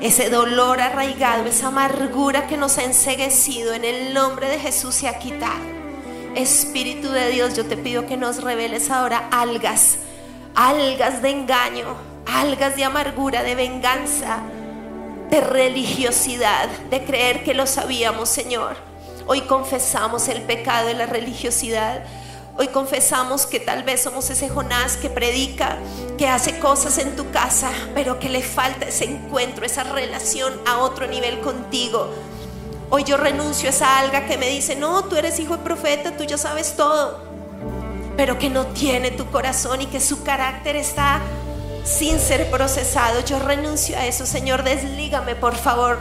ese 0.00 0.30
dolor 0.30 0.80
arraigado, 0.80 1.46
esa 1.46 1.66
amargura 1.66 2.46
que 2.46 2.56
nos 2.56 2.78
ha 2.78 2.84
enseguecido 2.84 3.74
en 3.74 3.84
el 3.84 4.14
nombre 4.14 4.48
de 4.48 4.60
Jesús 4.60 4.94
se 4.94 5.08
ha 5.08 5.18
quitado. 5.18 5.64
Espíritu 6.36 7.08
de 7.10 7.30
Dios, 7.30 7.56
yo 7.56 7.66
te 7.66 7.76
pido 7.76 8.06
que 8.06 8.16
nos 8.16 8.44
reveles 8.44 8.88
ahora 8.88 9.28
algas 9.32 9.98
algas 10.54 11.22
de 11.22 11.30
engaño, 11.30 11.96
algas 12.26 12.76
de 12.76 12.84
amargura, 12.84 13.42
de 13.42 13.54
venganza, 13.54 14.38
de 15.30 15.40
religiosidad, 15.40 16.68
de 16.90 17.04
creer 17.04 17.42
que 17.42 17.54
lo 17.54 17.66
sabíamos, 17.66 18.28
Señor. 18.28 18.76
Hoy 19.26 19.42
confesamos 19.42 20.28
el 20.28 20.42
pecado 20.42 20.88
de 20.88 20.94
la 20.94 21.06
religiosidad. 21.06 22.02
Hoy 22.58 22.68
confesamos 22.68 23.46
que 23.46 23.60
tal 23.60 23.82
vez 23.82 24.02
somos 24.02 24.28
ese 24.28 24.50
Jonás 24.50 24.98
que 24.98 25.08
predica, 25.08 25.78
que 26.18 26.28
hace 26.28 26.58
cosas 26.58 26.98
en 26.98 27.16
tu 27.16 27.30
casa, 27.30 27.70
pero 27.94 28.18
que 28.18 28.28
le 28.28 28.42
falta 28.42 28.86
ese 28.86 29.04
encuentro, 29.04 29.64
esa 29.64 29.84
relación 29.84 30.60
a 30.66 30.78
otro 30.78 31.06
nivel 31.06 31.40
contigo. 31.40 32.10
Hoy 32.90 33.04
yo 33.04 33.16
renuncio 33.16 33.68
a 33.68 33.70
esa 33.70 33.98
alga 34.00 34.26
que 34.26 34.36
me 34.36 34.48
dice, 34.48 34.76
no, 34.76 35.04
tú 35.04 35.16
eres 35.16 35.40
hijo 35.40 35.56
de 35.56 35.64
profeta, 35.64 36.14
tú 36.14 36.24
ya 36.24 36.36
sabes 36.36 36.76
todo 36.76 37.31
pero 38.16 38.38
que 38.38 38.50
no 38.50 38.66
tiene 38.66 39.10
tu 39.10 39.30
corazón 39.30 39.80
y 39.80 39.86
que 39.86 40.00
su 40.00 40.22
carácter 40.22 40.76
está 40.76 41.20
sin 41.84 42.18
ser 42.18 42.50
procesado. 42.50 43.24
Yo 43.24 43.38
renuncio 43.38 43.96
a 43.98 44.06
eso, 44.06 44.26
Señor, 44.26 44.62
deslígame, 44.62 45.34
por 45.34 45.56
favor, 45.56 46.00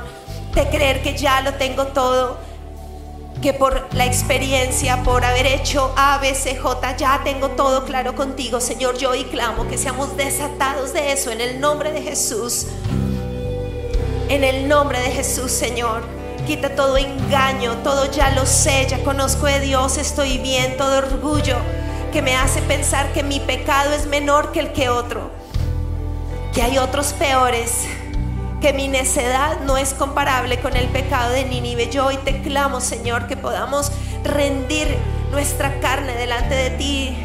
de 0.53 0.67
creer 0.69 1.01
que 1.01 1.17
ya 1.17 1.41
lo 1.41 1.53
tengo 1.53 1.87
todo, 1.87 2.37
que 3.41 3.53
por 3.53 3.87
la 3.93 4.05
experiencia, 4.05 5.03
por 5.03 5.23
haber 5.25 5.47
hecho 5.47 5.93
A, 5.97 6.19
B, 6.19 6.35
C, 6.35 6.55
J, 6.55 6.97
ya 6.97 7.21
tengo 7.23 7.49
todo 7.49 7.85
claro 7.85 8.15
contigo, 8.15 8.59
Señor. 8.59 8.97
Yo 8.97 9.11
hoy 9.11 9.23
clamo 9.25 9.67
que 9.67 9.77
seamos 9.77 10.15
desatados 10.17 10.93
de 10.93 11.11
eso 11.13 11.31
en 11.31 11.41
el 11.41 11.59
nombre 11.59 11.91
de 11.91 12.01
Jesús. 12.01 12.67
En 14.29 14.43
el 14.43 14.67
nombre 14.67 14.99
de 14.99 15.11
Jesús, 15.11 15.51
Señor. 15.51 16.03
Quita 16.45 16.75
todo 16.75 16.97
engaño, 16.97 17.77
todo 17.83 18.11
ya 18.11 18.31
lo 18.31 18.45
sé, 18.45 18.87
ya 18.89 19.03
conozco 19.03 19.45
de 19.45 19.59
Dios, 19.59 19.97
estoy 19.97 20.39
bien, 20.39 20.75
todo 20.75 20.97
orgullo 20.97 21.55
que 22.11 22.21
me 22.21 22.35
hace 22.35 22.61
pensar 22.61 23.13
que 23.13 23.23
mi 23.23 23.39
pecado 23.39 23.93
es 23.93 24.05
menor 24.05 24.51
que 24.51 24.59
el 24.59 24.73
que 24.73 24.89
otro, 24.89 25.31
que 26.53 26.61
hay 26.61 26.77
otros 26.77 27.13
peores, 27.13 27.85
que 28.59 28.73
mi 28.73 28.89
necedad 28.89 29.61
no 29.61 29.77
es 29.77 29.93
comparable 29.93 30.59
con 30.59 30.75
el 30.75 30.87
pecado 30.89 31.31
de 31.31 31.45
Nínive. 31.45 31.89
Yo 31.89 32.05
hoy 32.05 32.17
te 32.17 32.41
clamo, 32.41 32.81
Señor, 32.81 33.27
que 33.27 33.37
podamos 33.37 33.91
rendir 34.25 34.87
nuestra 35.31 35.79
carne 35.79 36.13
delante 36.15 36.53
de 36.53 36.69
ti, 36.71 37.17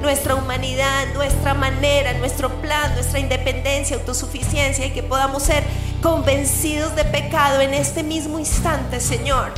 nuestra 0.00 0.34
humanidad, 0.34 1.06
nuestra 1.14 1.54
manera, 1.54 2.12
nuestro 2.14 2.50
plan, 2.60 2.92
nuestra 2.94 3.20
independencia, 3.20 3.96
autosuficiencia 3.96 4.86
y 4.86 4.90
que 4.90 5.04
podamos 5.04 5.44
ser 5.44 5.62
convencidos 6.02 6.96
de 6.96 7.04
pecado 7.04 7.60
en 7.60 7.74
este 7.74 8.02
mismo 8.02 8.40
instante, 8.40 8.98
Señor 8.98 9.52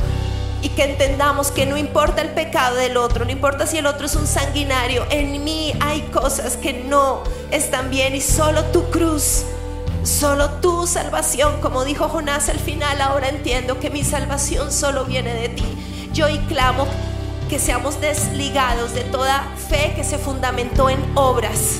y 0.65 0.69
que 0.69 0.83
entendamos 0.83 1.51
que 1.51 1.67
no 1.67 1.77
importa 1.77 2.23
el 2.23 2.29
pecado 2.29 2.77
del 2.77 2.97
otro, 2.97 3.23
no 3.23 3.29
importa 3.29 3.67
si 3.67 3.77
el 3.77 3.85
otro 3.85 4.07
es 4.07 4.15
un 4.15 4.25
sanguinario, 4.25 5.05
en 5.11 5.43
mí 5.43 5.73
hay 5.79 6.01
cosas 6.11 6.57
que 6.57 6.73
no 6.73 7.21
están 7.51 7.91
bien 7.91 8.15
y 8.15 8.21
solo 8.21 8.63
tu 8.71 8.89
cruz, 8.89 9.43
solo 10.01 10.49
tu 10.61 10.87
salvación, 10.87 11.61
como 11.61 11.85
dijo 11.85 12.09
Jonás 12.09 12.49
al 12.49 12.57
final, 12.57 12.99
ahora 12.99 13.29
entiendo 13.29 13.79
que 13.79 13.91
mi 13.91 14.03
salvación 14.03 14.71
solo 14.71 15.05
viene 15.05 15.35
de 15.35 15.49
ti. 15.49 15.65
Yo 16.13 16.29
y 16.29 16.39
clamo 16.39 16.87
que 17.47 17.59
seamos 17.59 18.01
desligados 18.01 18.95
de 18.95 19.01
toda 19.01 19.47
fe 19.69 19.93
que 19.95 20.03
se 20.03 20.17
fundamentó 20.17 20.89
en 20.89 20.97
obras 21.13 21.79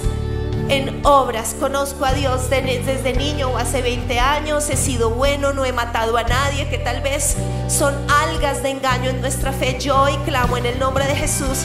en 0.70 1.06
obras. 1.06 1.56
Conozco 1.60 2.06
a 2.06 2.14
Dios 2.14 2.50
de- 2.50 2.82
desde 2.86 3.14
niño 3.14 3.50
o 3.50 3.58
hace 3.58 3.82
20 3.82 4.20
años, 4.20 4.70
he 4.70 4.78
sido 4.78 5.12
bueno, 5.12 5.54
no 5.54 5.66
he 5.66 5.72
matado 5.72 6.18
a 6.18 6.24
nadie, 6.24 6.68
que 6.70 6.78
tal 6.78 7.02
vez 7.02 7.36
son 7.68 7.94
algas 8.24 8.64
de 8.64 8.70
engaño 8.72 9.10
en 9.10 9.22
nuestra 9.22 9.52
fe. 9.52 9.78
Yo 9.80 10.02
hoy 10.02 10.18
clamo 10.26 10.58
en 10.58 10.66
el 10.66 10.80
nombre 10.80 11.06
de 11.08 11.16
Jesús 11.16 11.60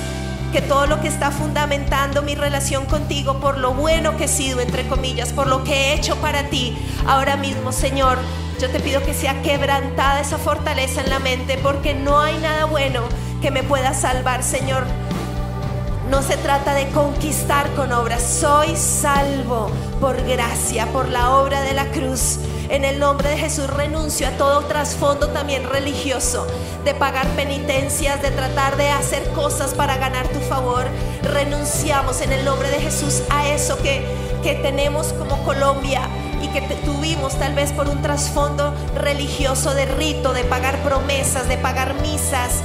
que 0.52 0.60
todo 0.60 0.86
lo 0.86 1.00
que 1.00 1.06
está 1.08 1.30
fundamentando 1.30 2.22
mi 2.22 2.34
relación 2.34 2.84
contigo, 2.86 3.38
por 3.38 3.56
lo 3.58 3.72
bueno 3.72 4.16
que 4.16 4.24
he 4.24 4.28
sido, 4.28 4.60
entre 4.60 4.86
comillas, 4.88 5.32
por 5.32 5.46
lo 5.46 5.62
que 5.62 5.72
he 5.72 5.94
hecho 5.94 6.16
para 6.16 6.48
ti, 6.50 6.76
ahora 7.06 7.36
mismo, 7.36 7.70
Señor, 7.70 8.18
yo 8.60 8.68
te 8.68 8.80
pido 8.80 9.00
que 9.02 9.14
sea 9.14 9.40
quebrantada 9.42 10.20
esa 10.20 10.38
fortaleza 10.38 11.02
en 11.02 11.10
la 11.10 11.20
mente, 11.20 11.56
porque 11.62 11.94
no 11.94 12.20
hay 12.20 12.36
nada 12.38 12.64
bueno 12.64 13.02
que 13.40 13.52
me 13.52 13.62
pueda 13.62 13.94
salvar, 13.94 14.42
Señor. 14.42 14.84
No 16.10 16.22
se 16.22 16.36
trata 16.36 16.74
de 16.74 16.88
conquistar 16.88 17.70
con 17.76 17.92
obras. 17.92 18.20
Soy 18.20 18.74
salvo 18.74 19.70
por 20.00 20.20
gracia, 20.26 20.86
por 20.86 21.08
la 21.08 21.36
obra 21.36 21.62
de 21.62 21.72
la 21.72 21.86
cruz. 21.92 22.40
En 22.68 22.84
el 22.84 22.98
nombre 22.98 23.28
de 23.28 23.38
Jesús 23.38 23.68
renuncio 23.70 24.26
a 24.26 24.32
todo 24.32 24.62
trasfondo 24.62 25.28
también 25.28 25.68
religioso, 25.70 26.48
de 26.84 26.94
pagar 26.94 27.28
penitencias, 27.36 28.20
de 28.22 28.32
tratar 28.32 28.76
de 28.76 28.90
hacer 28.90 29.22
cosas 29.34 29.72
para 29.72 29.98
ganar 29.98 30.26
tu 30.28 30.40
favor. 30.40 30.84
Renunciamos 31.22 32.20
en 32.22 32.32
el 32.32 32.44
nombre 32.44 32.70
de 32.70 32.80
Jesús 32.80 33.22
a 33.30 33.46
eso 33.46 33.78
que, 33.78 34.04
que 34.42 34.56
tenemos 34.56 35.12
como 35.12 35.44
Colombia 35.44 36.02
y 36.42 36.48
que 36.48 36.60
tuvimos 36.84 37.38
tal 37.38 37.54
vez 37.54 37.70
por 37.70 37.88
un 37.88 38.02
trasfondo 38.02 38.74
religioso 38.96 39.74
de 39.74 39.86
rito, 39.86 40.32
de 40.32 40.42
pagar 40.42 40.76
promesas, 40.82 41.46
de 41.46 41.56
pagar 41.56 41.94
misas, 42.02 42.62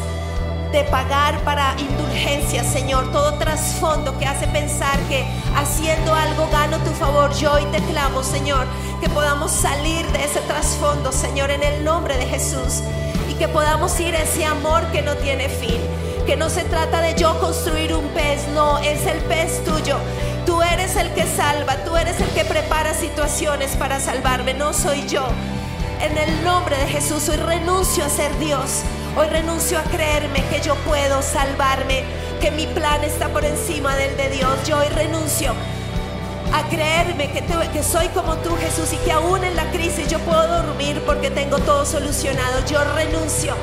de 0.75 0.83
pagar 0.83 1.39
para 1.45 1.73
indulgencias, 1.79 2.67
Señor, 2.67 3.09
todo 3.13 3.35
trasfondo 3.35 4.19
que 4.19 4.25
hace 4.25 4.45
pensar 4.47 4.99
que 5.07 5.25
haciendo 5.55 6.13
algo 6.13 6.49
gano 6.51 6.77
tu 6.79 6.91
favor. 6.91 7.33
Yo 7.33 7.53
hoy 7.53 7.63
te 7.71 7.79
clamo, 7.83 8.21
Señor, 8.23 8.67
que 8.99 9.07
podamos 9.07 9.51
salir 9.51 10.05
de 10.07 10.25
ese 10.25 10.41
trasfondo, 10.41 11.13
Señor, 11.13 11.49
en 11.51 11.63
el 11.63 11.85
nombre 11.85 12.17
de 12.17 12.25
Jesús. 12.25 12.81
Y 13.29 13.35
que 13.35 13.47
podamos 13.47 13.97
ir 14.01 14.17
a 14.17 14.23
ese 14.23 14.43
amor 14.43 14.85
que 14.91 15.01
no 15.01 15.15
tiene 15.15 15.47
fin. 15.47 15.79
Que 16.25 16.35
no 16.35 16.49
se 16.49 16.65
trata 16.65 16.99
de 16.99 17.15
yo 17.15 17.39
construir 17.39 17.93
un 17.93 18.09
pez, 18.09 18.45
no, 18.53 18.77
es 18.79 19.07
el 19.07 19.19
pez 19.19 19.63
tuyo. 19.63 19.95
Tú 20.45 20.61
eres 20.61 20.97
el 20.97 21.09
que 21.11 21.23
salva, 21.23 21.85
tú 21.85 21.95
eres 21.95 22.19
el 22.19 22.29
que 22.31 22.43
prepara 22.43 22.93
situaciones 22.93 23.77
para 23.77 24.01
salvarme, 24.01 24.53
no 24.53 24.73
soy 24.73 25.07
yo. 25.07 25.25
En 26.01 26.17
el 26.17 26.43
nombre 26.43 26.75
de 26.75 26.87
Jesús 26.87 27.29
hoy 27.29 27.37
renuncio 27.37 28.03
a 28.03 28.09
ser 28.09 28.37
Dios. 28.39 28.83
Hoy 29.17 29.27
renuncio 29.27 29.79
a 29.79 29.83
creerme 29.83 30.43
que 30.49 30.59
yo 30.59 30.75
puedo 30.83 31.21
salvarme, 31.21 32.03
que 32.41 32.51
mi 32.51 32.67
plan 32.67 33.01
está 33.01 33.29
por 33.29 33.45
encima 33.45 33.95
del 33.95 34.17
de 34.17 34.29
Dios. 34.29 34.51
Yo 34.67 34.77
hoy 34.77 34.89
renuncio 34.89 35.53
a 36.51 36.63
creerme 36.67 37.31
que, 37.31 37.41
que 37.71 37.81
soy 37.81 38.09
como 38.09 38.35
tú, 38.37 38.53
Jesús, 38.57 38.91
y 38.91 38.97
que 38.97 39.13
aún 39.13 39.41
en 39.45 39.55
la 39.55 39.71
crisis 39.71 40.09
yo 40.09 40.19
puedo 40.19 40.45
dormir 40.45 41.01
porque 41.05 41.31
tengo 41.31 41.59
todo 41.59 41.85
solucionado. 41.85 42.65
Yo 42.65 42.83
renuncio 42.93 43.53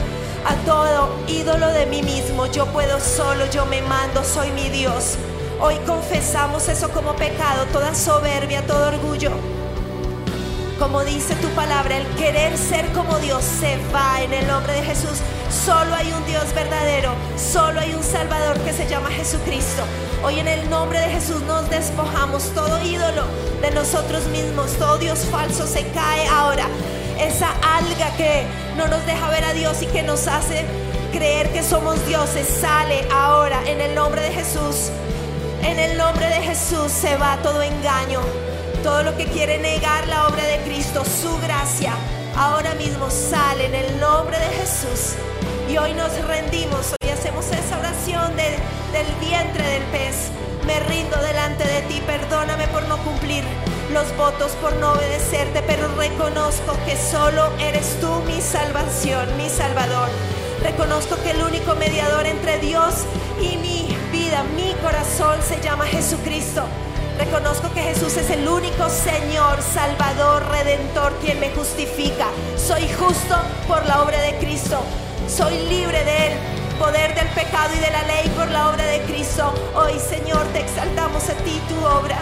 a 0.47 0.55
todo 0.65 1.11
ídolo 1.29 1.69
de 1.69 1.85
mí 1.85 2.03
mismo. 2.03 2.47
Yo 2.47 2.65
puedo 2.69 2.99
solo, 2.99 3.45
yo 3.51 3.67
me 3.67 3.83
mando, 3.83 4.25
soy 4.25 4.51
mi 4.53 4.71
Dios. 4.71 5.19
Hoy 5.61 5.77
confesamos 5.87 6.67
eso 6.69 6.89
como 6.89 7.15
pecado, 7.15 7.67
toda 7.75 7.95
soberbia, 7.95 8.67
todo 8.67 8.89
orgullo. 8.89 9.33
Como 10.83 11.05
dice 11.05 11.37
tu 11.37 11.47
palabra, 11.51 11.97
el 11.97 12.07
querer 12.17 12.59
ser 12.59 12.85
como 12.89 13.17
Dios 13.21 13.45
se 13.45 13.79
va 13.95 14.21
en 14.21 14.35
el 14.35 14.49
nombre 14.49 14.73
de 14.73 14.83
Jesús. 14.83 15.21
Solo 15.65 15.95
hay 15.95 16.13
un 16.13 16.27
Dios 16.27 16.53
verdadero, 16.57 17.15
solo 17.37 17.79
hay 17.79 17.95
un 17.95 18.03
Salvador 18.03 18.59
que 18.63 18.73
se 18.73 18.89
llama 18.89 19.09
Jesucristo. 19.11 19.85
Hoy 20.25 20.41
en 20.41 20.49
el 20.49 20.69
nombre 20.69 20.99
de 20.99 21.07
Jesús 21.07 21.41
nos 21.43 21.71
despojamos 21.71 22.53
todo 22.53 22.83
ídolo 22.83 23.23
de 23.61 23.71
nosotros 23.71 24.27
mismos, 24.27 24.73
todo 24.73 24.99
Dios 24.99 25.21
falso 25.31 25.69
se 25.69 25.87
cae 25.87 26.27
ahora. 26.27 26.67
Esa 27.17 27.53
alga 27.79 28.11
que 28.17 28.43
no 28.77 28.89
nos 28.89 29.07
deja 29.07 29.31
ver 29.31 29.45
a 29.45 29.53
Dios 29.53 29.83
y 29.83 29.87
que 29.87 30.03
nos 30.03 30.27
hace 30.27 30.65
creer 31.13 31.53
que 31.53 31.63
somos 31.63 32.05
dioses 32.09 32.49
sale 32.61 33.07
ahora 33.15 33.63
en 33.69 33.81
el 33.81 33.95
nombre 33.95 34.21
de 34.21 34.33
Jesús. 34.33 34.91
En 35.63 35.79
el 35.79 35.97
nombre 35.97 36.27
de 36.27 36.43
Jesús 36.43 36.91
se 36.91 37.17
va 37.19 37.39
todo 37.41 37.63
engaño, 37.63 38.19
todo 38.83 39.03
lo 39.03 39.17
que 39.17 39.27
quiere 39.27 39.59
negar 39.59 40.09
la 40.09 40.27
obra 40.27 40.45
de 40.45 40.59
Cristo, 40.65 41.03
su 41.05 41.37
gracia, 41.39 41.95
ahora 42.37 42.75
mismo 42.75 43.09
sale 43.11 43.67
en 43.67 43.75
el 43.75 44.01
nombre 44.01 44.39
de 44.39 44.47
Jesús. 44.57 45.15
Y 45.71 45.77
hoy 45.79 45.95
nos 45.95 46.13
rendimos, 46.27 46.95
hoy 47.01 47.11
hacemos 47.11 47.47
esa 47.47 47.79
oración 47.79 48.37
de- 48.37 48.59
del 48.93 49.07
vientre 49.21 49.65
del 49.67 49.83
pez. 49.85 50.31
Me 50.67 50.79
rindo 50.81 51.17
delante 51.23 51.65
de 51.65 51.83
ti, 51.83 52.03
perdóname 52.07 52.67
por 52.69 52.83
no 52.85 52.97
cumplir 52.99 53.45
los 53.93 54.15
votos, 54.17 54.53
por 54.61 54.73
no 54.75 54.93
obedecerte, 54.93 55.63
pero 55.63 55.89
reconozco 55.97 56.77
que 56.87 56.97
solo 56.97 57.51
eres 57.59 57.99
tú 58.01 58.11
mi 58.27 58.41
salvación, 58.41 59.37
mi 59.37 59.49
salvador. 59.49 60.09
Reconozco 60.63 61.17
que 61.23 61.31
el 61.31 61.43
único 61.43 61.75
mediador 61.75 62.27
entre 62.27 62.59
Dios 62.59 62.95
y 63.41 63.57
mi 63.57 63.97
vida, 64.13 64.45
mi 64.55 64.75
corazón 64.83 65.39
se 65.47 65.61
llama 65.61 65.87
Jesucristo. 65.87 66.63
Reconozco 67.25 67.73
que 67.73 67.83
Jesús 67.83 68.17
es 68.17 68.31
el 68.31 68.49
único 68.49 68.89
Señor, 68.89 69.63
Salvador, 69.63 70.45
Redentor, 70.51 71.13
quien 71.21 71.39
me 71.39 71.51
justifica. 71.51 72.27
Soy 72.57 72.83
justo 72.99 73.37
por 73.69 73.87
la 73.87 74.03
obra 74.03 74.21
de 74.23 74.35
Cristo. 74.39 74.81
Soy 75.29 75.57
libre 75.69 76.03
del 76.03 76.33
poder 76.81 77.15
del 77.15 77.29
pecado 77.29 77.73
y 77.77 77.79
de 77.79 77.91
la 77.93 78.03
ley 78.03 78.29
por 78.37 78.51
la 78.51 78.71
obra 78.71 78.85
de 78.87 79.03
Cristo. 79.03 79.55
Hoy, 79.77 80.01
Señor, 80.01 80.45
te 80.53 80.63
exaltamos 80.63 81.29
a 81.29 81.35
ti, 81.45 81.61
tu 81.69 81.77
obra 81.87 82.19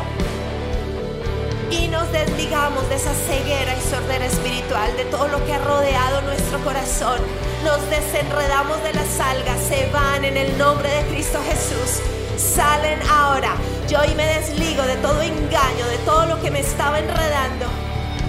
y 1.71 1.89
nos 1.89 2.13
desligamos 2.13 2.87
de 2.91 2.97
esa 2.97 3.15
ceguera 3.15 3.75
y 3.75 3.91
sordera 3.91 4.27
espiritual, 4.27 4.95
de 4.99 5.05
todo 5.05 5.29
lo 5.29 5.43
que 5.47 5.55
ha 5.55 5.65
rodeado 5.65 6.21
nuestro 6.23 6.59
corazón. 6.63 7.21
Nos 7.65 7.89
desenredamos 7.89 8.83
de 8.83 8.93
las 8.93 9.19
algas, 9.19 9.61
se 9.67 9.89
van 9.93 10.27
en 10.27 10.37
el 10.37 10.59
nombre 10.59 10.91
de 10.91 11.07
Cristo 11.07 11.39
Jesús. 11.49 12.03
Salen 12.37 13.01
ahora. 13.09 13.55
Yo 13.91 13.99
hoy 13.99 14.15
me 14.15 14.25
desligo 14.25 14.85
de 14.85 14.95
todo 14.99 15.21
engaño, 15.21 15.85
de 15.89 15.99
todo 16.05 16.25
lo 16.27 16.41
que 16.41 16.53
me 16.53 16.61
estaba 16.61 17.01
enredando. 17.01 17.67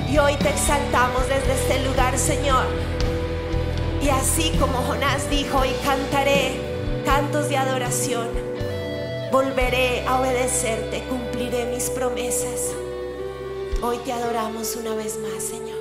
Y 0.09 0.17
hoy 0.17 0.33
te 0.37 0.49
exaltamos 0.49 1.21
desde 1.29 1.53
este 1.53 1.85
lugar, 1.87 2.17
Señor. 2.17 2.65
Y 4.01 4.09
así 4.09 4.53
como 4.59 4.79
Jonás 4.79 5.29
dijo, 5.29 5.63
y 5.63 5.71
cantaré 5.85 6.59
cantos 7.05 7.47
de 7.47 7.57
adoración, 7.57 8.27
volveré 9.31 10.03
a 10.07 10.19
obedecerte, 10.19 11.03
cumpliré 11.03 11.65
mis 11.65 11.91
promesas. 11.91 12.71
Hoy 13.83 13.97
te 13.99 14.13
adoramos 14.13 14.75
una 14.75 14.95
vez 14.95 15.19
más, 15.19 15.43
Señor. 15.43 15.80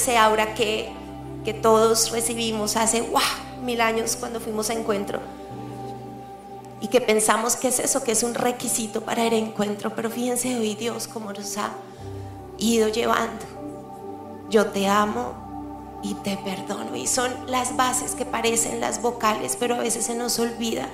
ese 0.00 0.16
aura 0.16 0.54
que, 0.54 0.88
que 1.44 1.52
todos 1.52 2.10
recibimos 2.10 2.76
hace 2.76 3.04
mil 3.62 3.80
años 3.80 4.16
cuando 4.16 4.40
fuimos 4.40 4.70
a 4.70 4.72
encuentro. 4.72 5.20
Y 6.80 6.88
que 6.88 7.02
pensamos 7.02 7.56
que 7.56 7.68
es 7.68 7.78
eso, 7.78 8.02
que 8.02 8.12
es 8.12 8.22
un 8.22 8.34
requisito 8.34 9.02
para 9.02 9.24
el 9.26 9.34
encuentro. 9.34 9.94
Pero 9.94 10.10
fíjense 10.10 10.56
hoy 10.58 10.74
Dios 10.74 11.06
cómo 11.06 11.32
nos 11.32 11.58
ha 11.58 11.70
ido 12.56 12.88
llevando. 12.88 13.44
Yo 14.48 14.66
te 14.66 14.88
amo 14.88 16.00
y 16.02 16.14
te 16.14 16.38
perdono. 16.38 16.96
Y 16.96 17.06
son 17.06 17.30
las 17.46 17.76
bases 17.76 18.12
que 18.12 18.24
parecen 18.24 18.80
las 18.80 19.02
vocales, 19.02 19.56
pero 19.60 19.74
a 19.74 19.78
veces 19.78 20.06
se 20.06 20.14
nos 20.14 20.38
olvida. 20.38 20.88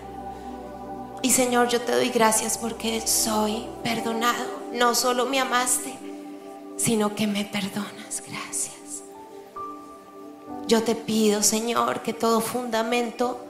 Y 1.22 1.30
Señor, 1.30 1.68
yo 1.68 1.80
te 1.80 1.92
doy 1.92 2.10
gracias 2.10 2.58
porque 2.58 3.00
soy 3.06 3.66
perdonado. 3.84 4.44
No 4.72 4.96
solo 4.96 5.26
me 5.26 5.38
amaste, 5.38 5.94
sino 6.76 7.14
que 7.14 7.28
me 7.28 7.44
perdonas. 7.44 8.22
Gracias. 8.28 8.75
Yo 10.66 10.82
te 10.82 10.96
pido, 10.96 11.42
Señor, 11.42 12.02
que 12.02 12.12
todo 12.12 12.40
fundamento 12.40 13.40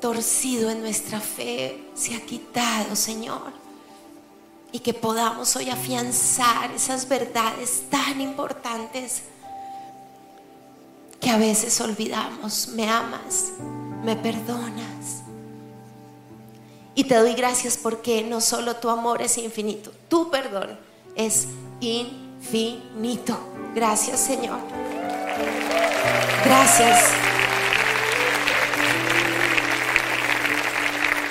torcido 0.00 0.70
en 0.70 0.80
nuestra 0.80 1.20
fe 1.20 1.82
sea 1.94 2.20
quitado, 2.20 2.96
Señor. 2.96 3.52
Y 4.72 4.80
que 4.80 4.94
podamos 4.94 5.54
hoy 5.56 5.70
afianzar 5.70 6.70
esas 6.72 7.08
verdades 7.08 7.84
tan 7.90 8.20
importantes 8.20 9.22
que 11.20 11.30
a 11.30 11.36
veces 11.36 11.80
olvidamos. 11.80 12.68
Me 12.68 12.88
amas, 12.88 13.52
me 14.02 14.16
perdonas. 14.16 15.22
Y 16.94 17.04
te 17.04 17.16
doy 17.16 17.34
gracias 17.34 17.76
porque 17.76 18.22
no 18.22 18.40
solo 18.40 18.76
tu 18.76 18.88
amor 18.88 19.20
es 19.20 19.36
infinito, 19.38 19.92
tu 20.08 20.30
perdón 20.30 20.78
es 21.16 21.48
infinito. 21.80 23.38
Gracias, 23.74 24.20
Señor. 24.20 24.60
Gracias. 26.44 27.10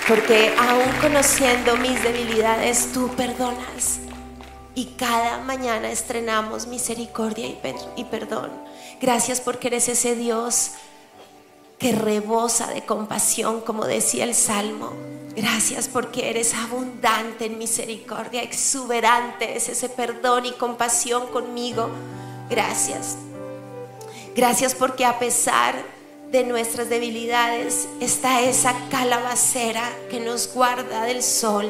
Porque 0.08 0.54
aún 0.60 0.92
conociendo 1.02 1.78
mis 1.78 2.02
debilidades, 2.04 2.92
tú 2.94 3.08
perdonas. 3.16 4.00
Y 4.76 4.86
cada 4.98 5.38
mañana 5.40 5.92
estrenamos 5.92 6.68
misericordia 6.68 7.48
y, 7.48 7.54
per- 7.54 7.76
y 7.96 8.04
perdón. 8.06 8.52
Gracias 9.00 9.40
porque 9.40 9.68
eres 9.68 9.88
ese 9.90 10.16
Dios 10.16 10.72
que 11.78 11.92
rebosa 11.92 12.68
de 12.68 12.84
compasión, 12.86 13.62
como 13.62 13.86
decía 13.86 14.24
el 14.24 14.36
Salmo. 14.36 14.92
Gracias 15.36 15.88
porque 15.88 16.30
eres 16.30 16.54
abundante 16.54 17.46
en 17.46 17.58
misericordia, 17.58 18.42
exuberante 18.44 19.56
es 19.58 19.70
ese 19.70 19.90
perdón 19.90 20.46
y 20.46 20.52
compasión 20.54 21.28
conmigo. 21.28 21.90
Gracias. 22.50 23.18
Gracias 24.36 24.74
porque 24.74 25.06
a 25.06 25.20
pesar 25.20 25.76
de 26.32 26.44
nuestras 26.44 26.90
debilidades 26.90 27.88
está 28.00 28.42
esa 28.42 28.74
calabacera 28.90 29.88
que 30.10 30.20
nos 30.20 30.52
guarda 30.52 31.04
del 31.04 31.22
sol. 31.22 31.70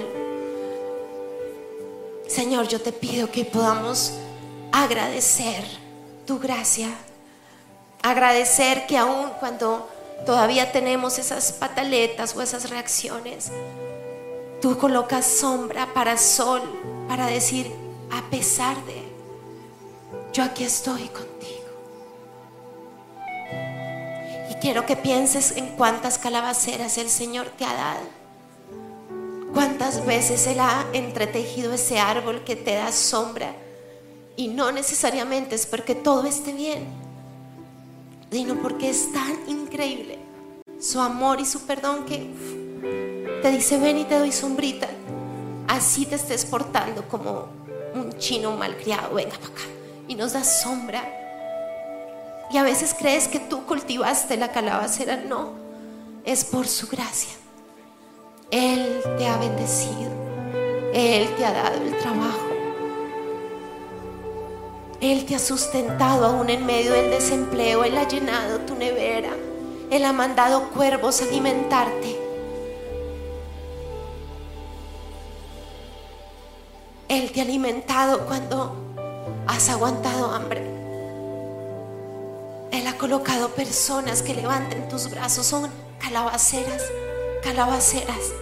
Señor, 2.28 2.70
yo 2.70 2.80
te 2.82 2.93
pido 2.93 3.30
que 3.30 3.43
podamos 3.43 4.14
agradecer 4.72 5.66
tu 6.26 6.39
gracia. 6.39 6.89
Agradecer 8.01 8.88
que 8.88 8.97
aún 8.97 9.32
cuando 9.39 9.89
todavía 10.26 10.72
tenemos 10.72 11.20
esas 11.20 11.51
pataletas 11.51 12.34
o 12.36 12.41
esas 12.41 12.70
reacciones, 12.70 13.51
tú 14.61 14.78
colocas 14.78 15.26
sombra 15.26 15.93
para 15.93 16.18
sol, 16.18 16.61
para 17.09 17.28
decir, 17.28 17.70
a 18.09 18.30
pesar 18.30 18.78
de, 18.86 19.03
yo 20.32 20.43
aquí 20.43 20.64
estoy 20.64 21.09
contigo. 21.09 21.33
Quiero 24.64 24.86
que 24.86 24.95
pienses 24.95 25.57
en 25.57 25.68
cuántas 25.76 26.18
calabaceras 26.18 26.97
el 26.97 27.09
Señor 27.09 27.47
te 27.57 27.66
ha 27.66 27.74
dado. 27.74 27.99
Cuántas 29.53 30.05
veces 30.05 30.47
Él 30.47 30.61
ha 30.61 30.86
entretejido 30.93 31.74
ese 31.74 31.99
árbol 31.99 32.45
que 32.45 32.55
te 32.55 32.76
da 32.76 32.93
sombra. 32.93 33.53
Y 34.38 34.47
no 34.47 34.72
necesariamente 34.72 35.55
es 35.55 35.66
porque 35.66 35.95
todo 35.95 36.24
esté 36.28 36.53
bien, 36.53 36.86
sino 38.32 38.55
porque 38.61 38.89
es 38.89 39.11
tan 39.11 39.38
increíble 39.49 40.18
su 40.80 41.01
amor 41.01 41.41
y 41.41 41.45
su 41.45 41.66
perdón 41.66 42.05
que 42.05 42.26
te 43.41 43.51
dice, 43.51 43.78
ven 43.80 43.97
y 43.97 44.05
te 44.05 44.18
doy 44.18 44.32
sombrita. 44.32 44.88
Así 45.68 46.05
te 46.05 46.16
estés 46.16 46.45
portando 46.45 47.05
como 47.09 47.49
un 47.95 48.18
chino 48.18 48.55
malcriado, 48.55 49.14
venga 49.16 49.34
para 49.34 49.47
acá. 49.47 49.64
Y 50.07 50.16
nos 50.16 50.32
da 50.32 50.43
sombra. 50.45 51.23
Y 52.54 52.58
a 52.58 52.64
veces 52.64 52.95
crees 52.97 53.28
que 53.28 53.39
tú 53.39 53.66
cultivaste 53.66 54.38
la 54.38 54.51
calabacera. 54.51 55.18
No, 55.18 55.54
es 56.24 56.45
por 56.45 56.68
su 56.68 56.88
gracia. 56.88 57.34
Él 58.51 59.01
te 59.18 59.26
ha 59.26 59.38
bendecido. 59.38 60.12
Él 60.93 61.28
te 61.36 61.45
ha 61.45 61.51
dado 61.51 61.82
el 61.82 61.97
trabajo. 61.97 62.47
Él 65.01 65.26
te 65.26 65.36
ha 65.36 65.39
sustentado 65.39 66.28
aún 66.28 66.51
en 66.51 66.64
medio 66.64 66.93
del 66.93 67.10
desempleo. 67.10 67.84
Él 67.86 67.97
ha 67.97 68.08
llenado 68.08 68.60
tu 68.60 68.76
nevera. 68.76 69.32
Él 69.89 70.06
ha 70.06 70.14
mandado 70.14 70.70
cuervos 70.70 71.24
a 71.24 71.26
alimentarte. 71.26 72.20
Él 77.10 77.32
te 77.32 77.39
ha 77.39 77.43
alimentado 77.43 78.28
cuando 78.28 78.76
has 79.47 79.70
aguantado 79.70 80.32
hambre. 80.32 80.73
Él 82.74 82.88
ha 82.88 82.98
colocado 82.98 83.50
personas 83.50 84.24
que 84.24 84.34
levanten 84.34 84.90
tus 84.90 85.08
brazos. 85.10 85.46
Son 85.46 85.70
calabaceras, 86.00 86.82
calabaceras. 87.44 88.34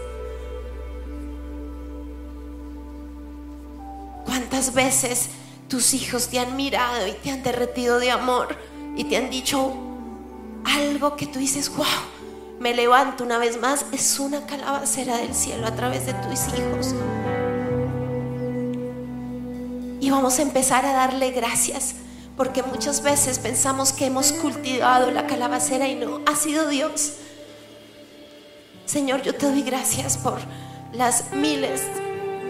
¿Cuántas 4.26 4.74
veces 4.74 5.28
tus 5.68 5.94
hijos 5.94 6.30
te 6.30 6.40
han 6.40 6.56
mirado 6.56 7.08
y 7.08 7.12
te 7.12 7.30
han 7.30 7.44
derretido 7.44 8.00
de 8.00 8.10
amor 8.10 8.56
y 8.96 9.04
te 9.04 9.18
han 9.18 9.30
dicho 9.30 9.74
algo 10.64 11.18
que 11.18 11.28
tú 11.28 11.40
dices, 11.40 11.70
wow, 11.76 11.86
me 12.58 12.74
levanto 12.74 13.26
una 13.26 13.38
vez 13.38 13.60
más? 13.60 13.86
Es 13.92 14.18
una 14.18 14.46
calabacera 14.46 15.18
del 15.18 15.36
cielo 15.36 15.68
a 15.68 15.76
través 15.76 16.06
de 16.06 16.14
tus 16.14 16.48
hijos. 16.58 16.96
Y 20.00 20.10
vamos 20.10 20.40
a 20.40 20.42
empezar 20.42 20.86
a 20.86 20.94
darle 20.94 21.32
gracias, 21.32 21.96
porque 22.38 22.64
muchas 22.64 23.04
veces 23.04 23.40
pensamos 23.40 23.94
que 23.94 24.06
hemos 24.06 24.32
cultivado 24.34 25.12
la 25.12 25.28
calabacera 25.28 25.88
y 25.88 25.96
no, 25.96 26.22
ha 26.26 26.36
sido 26.36 26.68
Dios. 26.68 27.14
Señor, 28.86 29.22
yo 29.22 29.36
te 29.36 29.46
doy 29.46 29.62
gracias 29.62 30.18
por 30.18 30.40
las 30.94 31.32
miles 31.32 31.82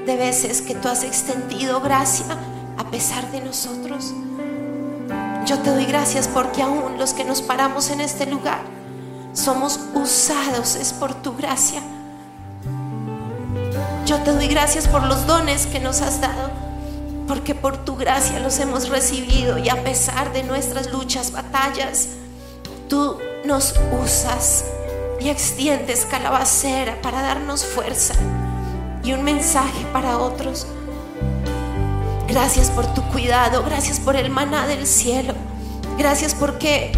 de 0.06 0.16
veces 0.16 0.62
que 0.62 0.76
tú 0.76 0.88
has 0.88 1.04
extendido 1.04 1.82
gracia 1.82 2.26
a 2.78 2.84
pesar 2.90 3.32
de 3.32 3.42
nosotros. 3.42 4.14
Yo 5.46 5.60
te 5.60 5.70
doy 5.70 5.86
gracias 5.86 6.28
porque 6.28 6.62
aún 6.62 6.98
los 6.98 7.14
que 7.14 7.24
nos 7.24 7.42
paramos 7.42 7.90
en 7.90 8.02
este 8.02 8.26
lugar 8.26 8.62
somos 9.34 9.80
usados 9.94 10.76
es 10.76 10.94
por 10.94 11.14
tu 11.14 11.36
gracia. 11.36 11.82
Yo 14.06 14.18
te 14.20 14.32
doy 14.32 14.48
gracias 14.48 14.88
por 14.88 15.04
los 15.04 15.26
dones 15.28 15.68
que 15.68 15.80
nos 15.80 16.02
has 16.02 16.20
dado, 16.20 16.50
porque 17.32 17.56
por 17.56 17.78
tu 17.86 17.96
gracia 17.96 18.42
los 18.42 18.60
hemos 18.60 18.90
recibido 18.90 19.58
y 19.58 19.70
a 19.70 19.86
pesar 19.86 20.34
de 20.34 20.44
nuestras 20.44 20.92
luchas, 20.92 21.32
batallas, 21.32 22.10
tú 22.90 23.20
nos 23.46 23.74
usas 24.04 24.66
y 25.22 25.30
extiendes 25.30 26.06
calabacera 26.06 27.02
para 27.02 27.22
darnos 27.22 27.64
fuerza 27.64 28.16
y 29.02 29.14
un 29.14 29.24
mensaje 29.24 29.86
para 29.94 30.18
otros. 30.18 30.68
Gracias 32.28 32.70
por 32.70 32.86
tu 32.94 33.02
cuidado, 33.04 33.64
gracias 33.64 34.02
por 34.02 34.18
el 34.18 34.30
maná 34.30 34.68
del 34.68 34.86
cielo, 34.86 35.34
gracias 35.98 36.36
porque 36.36 36.92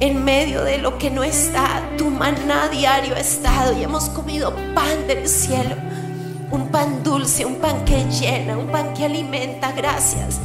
en 0.00 0.24
medio 0.24 0.64
de 0.64 0.78
lo 0.78 0.96
que 0.96 1.10
no 1.10 1.22
está, 1.22 1.82
tu 1.98 2.08
maná 2.08 2.68
diario 2.68 3.14
ha 3.14 3.20
estado 3.20 3.78
y 3.78 3.84
hemos 3.84 4.08
comido 4.08 4.54
pan 4.74 5.06
del 5.06 5.28
cielo, 5.28 5.76
un 6.50 6.68
pan 6.68 7.02
dulce, 7.02 7.44
un 7.44 7.56
pan 7.56 7.84
que 7.84 8.04
llena, 8.04 8.56
un 8.56 8.68
pan 8.68 8.94
que 8.94 9.04
alimenta. 9.04 9.72
Gracias, 9.72 10.40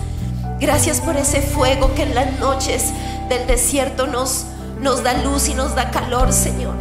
gracias 0.60 1.02
por 1.02 1.16
ese 1.18 1.42
fuego 1.42 1.94
que 1.96 2.04
en 2.04 2.16
las 2.16 2.40
noches 2.40 2.92
del 3.30 3.48
desierto 3.48 4.08
nos, 4.08 4.46
nos 4.82 5.04
da 5.04 5.14
luz 5.24 5.50
y 5.50 5.54
nos 5.54 5.76
da 5.76 5.92
calor, 5.92 6.34
Señor. 6.34 6.76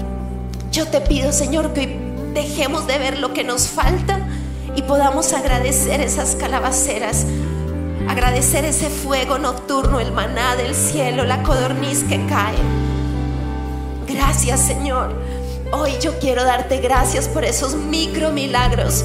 Yo 0.72 0.86
te 0.88 1.00
pido, 1.00 1.32
Señor, 1.32 1.72
que 1.72 1.80
hoy 1.80 1.98
dejemos 2.34 2.86
de 2.86 2.98
ver 2.98 3.18
lo 3.18 3.32
que 3.32 3.44
nos 3.44 3.68
falta 3.68 4.20
y 4.76 4.82
podamos 4.82 5.32
agradecer 5.32 6.00
esas 6.00 6.36
calabaceras, 6.36 7.26
agradecer 8.08 8.64
ese 8.64 8.90
fuego 8.90 9.38
nocturno, 9.38 9.98
el 9.98 10.12
maná 10.12 10.54
del 10.56 10.74
cielo, 10.74 11.24
la 11.24 11.42
codorniz 11.42 12.04
que 12.04 12.24
cae. 12.26 12.56
Gracias 14.06 14.60
Señor. 14.60 15.14
Hoy 15.70 15.92
yo 16.00 16.18
quiero 16.18 16.44
darte 16.44 16.78
gracias 16.78 17.28
por 17.28 17.44
esos 17.44 17.74
micro 17.74 18.30
milagros 18.30 19.04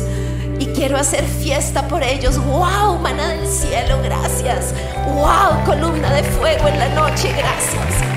y 0.60 0.68
quiero 0.68 0.98
hacer 0.98 1.26
fiesta 1.26 1.88
por 1.90 2.04
ellos. 2.04 2.38
Wow, 2.38 3.00
maná 3.00 3.28
del 3.30 3.48
cielo, 3.48 4.00
gracias. 4.02 4.74
Wow, 5.14 5.66
columna 5.66 6.14
de 6.14 6.24
fuego 6.24 6.70
en 6.70 6.80
la 6.80 6.90
noche, 6.90 7.34
gracias. 7.34 8.14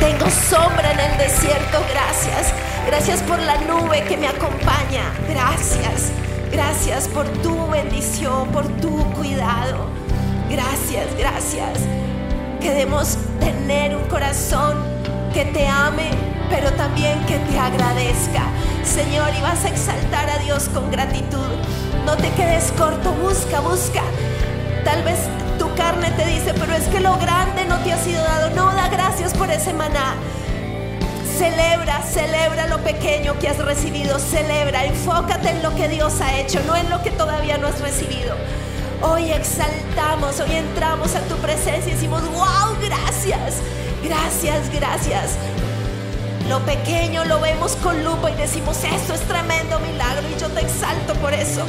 Tengo 0.00 0.30
sombra 0.30 0.92
en 0.92 1.00
el 1.00 1.18
desierto, 1.18 1.78
gracias. 1.90 2.54
Gracias 2.86 3.20
por 3.22 3.38
la 3.38 3.58
nube 3.62 4.02
que 4.04 4.16
me 4.16 4.28
acompaña. 4.28 5.12
Gracias. 5.28 6.10
Gracias 6.50 7.08
por 7.08 7.26
tu 7.42 7.66
bendición, 7.68 8.48
por 8.48 8.66
tu 8.80 9.04
cuidado. 9.12 9.88
Gracias, 10.48 11.06
gracias. 11.18 11.80
Queremos 12.60 13.18
tener 13.40 13.94
un 13.94 14.04
corazón 14.04 14.76
que 15.34 15.44
te 15.46 15.66
ame, 15.66 16.10
pero 16.50 16.72
también 16.72 17.24
que 17.26 17.38
te 17.38 17.58
agradezca. 17.58 18.44
Señor, 18.84 19.30
y 19.38 19.42
vas 19.42 19.64
a 19.64 19.68
exaltar 19.68 20.28
a 20.30 20.38
Dios 20.38 20.68
con 20.72 20.90
gratitud. 20.90 21.50
No 22.04 22.16
te 22.16 22.30
quedes 22.32 22.72
corto, 22.72 23.12
busca, 23.12 23.60
busca. 23.60 24.02
Tal 24.84 25.02
vez 25.02 25.18
tu 25.58 25.74
carne 25.74 26.10
te 26.12 26.26
dice, 26.26 26.54
pero 26.54 26.74
es 26.74 26.84
que 26.88 27.00
lo 27.00 27.16
grande 27.18 27.64
no 27.64 27.78
te 27.78 27.92
ha 27.92 27.98
sido 27.98 28.22
dado. 28.22 28.50
No, 28.50 28.74
da 28.74 28.88
gracias 28.88 29.32
por 29.34 29.50
ese 29.50 29.72
maná. 29.72 30.14
Celebra, 31.38 32.02
celebra 32.02 32.68
lo 32.68 32.78
pequeño 32.78 33.38
que 33.38 33.48
has 33.48 33.58
recibido. 33.58 34.18
Celebra, 34.18 34.84
enfócate 34.84 35.50
en 35.50 35.62
lo 35.62 35.74
que 35.74 35.88
Dios 35.88 36.20
ha 36.20 36.38
hecho, 36.38 36.60
no 36.66 36.76
en 36.76 36.88
lo 36.90 37.02
que 37.02 37.10
todavía 37.10 37.58
no 37.58 37.66
has 37.66 37.80
recibido. 37.80 38.36
Hoy 39.02 39.30
exaltamos, 39.32 40.40
hoy 40.40 40.54
entramos 40.54 41.14
a 41.14 41.20
tu 41.22 41.36
presencia 41.36 41.90
y 41.90 41.94
decimos, 41.94 42.22
wow, 42.32 42.76
gracias, 42.80 43.56
gracias, 44.02 44.70
gracias. 44.72 45.36
Lo 46.48 46.60
pequeño 46.60 47.24
lo 47.24 47.40
vemos 47.40 47.74
con 47.76 48.04
lupa 48.04 48.30
y 48.30 48.34
decimos, 48.34 48.76
esto 48.84 49.14
es 49.14 49.20
tremendo 49.22 49.80
milagro 49.80 50.28
y 50.28 50.38
yo 50.38 50.48
te 50.48 50.60
exalto 50.60 51.14
por 51.14 51.32
eso. 51.32 51.64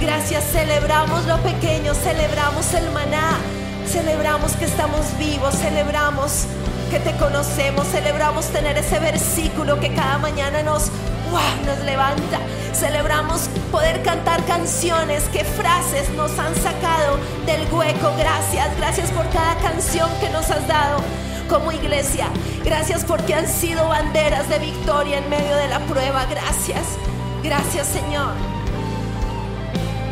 Gracias, 0.00 0.44
celebramos 0.50 1.24
lo 1.26 1.38
pequeño, 1.38 1.94
celebramos 1.94 2.74
el 2.74 2.90
maná, 2.90 3.38
celebramos 3.86 4.52
que 4.52 4.64
estamos 4.64 5.00
vivos, 5.18 5.54
celebramos 5.54 6.46
que 6.90 6.98
te 6.98 7.12
conocemos, 7.16 7.86
celebramos 7.86 8.46
tener 8.46 8.76
ese 8.78 8.98
versículo 8.98 9.78
que 9.78 9.94
cada 9.94 10.18
mañana 10.18 10.62
nos, 10.62 10.90
wow, 11.30 11.66
nos 11.66 11.78
levanta. 11.84 12.40
Celebramos 12.72 13.48
poder 13.70 14.02
cantar 14.02 14.44
canciones, 14.46 15.24
que 15.32 15.44
frases 15.44 16.08
nos 16.10 16.36
han 16.38 16.54
sacado 16.56 17.18
del 17.46 17.72
hueco. 17.72 18.12
Gracias, 18.18 18.76
gracias 18.76 19.10
por 19.10 19.28
cada 19.30 19.54
canción 19.56 20.10
que 20.20 20.30
nos 20.30 20.50
has 20.50 20.66
dado 20.66 20.98
como 21.48 21.72
iglesia. 21.72 22.28
Gracias 22.64 23.04
porque 23.04 23.34
han 23.34 23.46
sido 23.46 23.88
banderas 23.88 24.48
de 24.48 24.58
victoria 24.58 25.18
en 25.18 25.28
medio 25.30 25.56
de 25.56 25.68
la 25.68 25.80
prueba. 25.86 26.26
Gracias, 26.26 26.84
gracias 27.42 27.86
Señor. 27.86 28.32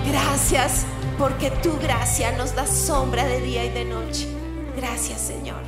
Gracias 0.07 0.87
porque 1.19 1.51
tu 1.51 1.77
gracia 1.79 2.33
nos 2.33 2.55
da 2.55 2.67
sombra 2.67 3.25
de 3.25 3.41
día 3.41 3.65
y 3.65 3.71
de 3.71 3.85
noche. 3.85 4.29
Gracias 4.77 5.21
Señor. 5.21 5.61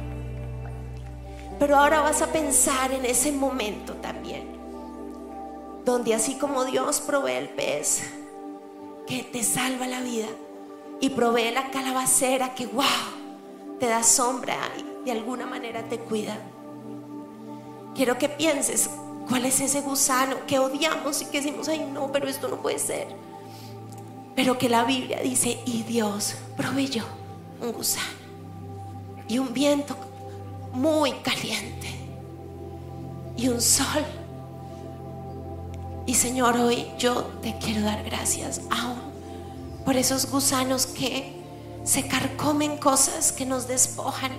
Pero 1.59 1.77
ahora 1.77 2.01
vas 2.01 2.23
a 2.23 2.29
pensar 2.29 2.93
en 2.93 3.05
ese 3.05 3.33
momento 3.33 3.95
también, 3.95 4.47
donde 5.85 6.15
así 6.15 6.35
como 6.37 6.65
Dios 6.65 7.01
provee 7.01 7.33
el 7.33 7.49
pez 7.49 8.03
que 9.09 9.25
te 9.25 9.43
salva 9.43 9.87
la 9.87 10.01
vida 10.01 10.29
y 11.01 11.11
provee 11.11 11.51
la 11.51 11.71
calabacera 11.71 12.55
que, 12.55 12.67
wow, 12.67 12.85
te 13.81 13.87
da 13.87 14.03
sombra 14.03 14.57
y 14.77 15.05
de 15.05 15.13
alguna 15.13 15.47
manera 15.47 15.83
te 15.83 15.99
cuida. 15.99 16.39
Quiero 17.95 18.19
que 18.19 18.29
pienses 18.29 18.91
cuál 19.29 19.45
es 19.45 19.61
ese 19.61 19.81
gusano 19.81 20.37
que 20.47 20.59
odiamos 20.59 21.23
y 21.23 21.27
que 21.27 21.41
decimos, 21.41 21.69
ay 21.69 21.89
no, 21.93 22.11
pero 22.13 22.29
esto 22.29 22.49
no 22.49 22.57
puede 22.63 22.79
ser. 22.79 23.09
Pero 24.35 24.57
que 24.57 24.69
la 24.69 24.85
Biblia 24.85 25.21
dice, 25.21 25.61
y 25.67 25.83
Dios 25.83 26.37
proveyó 26.57 27.05
un 27.61 27.73
gusano 27.73 28.07
y 29.29 29.39
un 29.39 29.53
viento 29.53 29.97
muy 30.73 31.13
caliente 31.13 31.89
y 33.37 33.49
un 33.49 33.61
sol. 33.61 34.05
Y 36.07 36.15
Señor, 36.15 36.57
hoy 36.57 36.87
yo 36.99 37.25
te 37.43 37.57
quiero 37.59 37.83
dar 37.83 38.03
gracias 38.05 38.63
aún 38.71 38.99
por 39.85 39.97
esos 39.97 40.31
gusanos 40.31 40.87
que 40.87 41.39
se 41.85 42.07
carcomen 42.07 42.77
cosas 42.77 43.33
que 43.33 43.47
nos 43.47 43.67
despojan, 43.67 44.33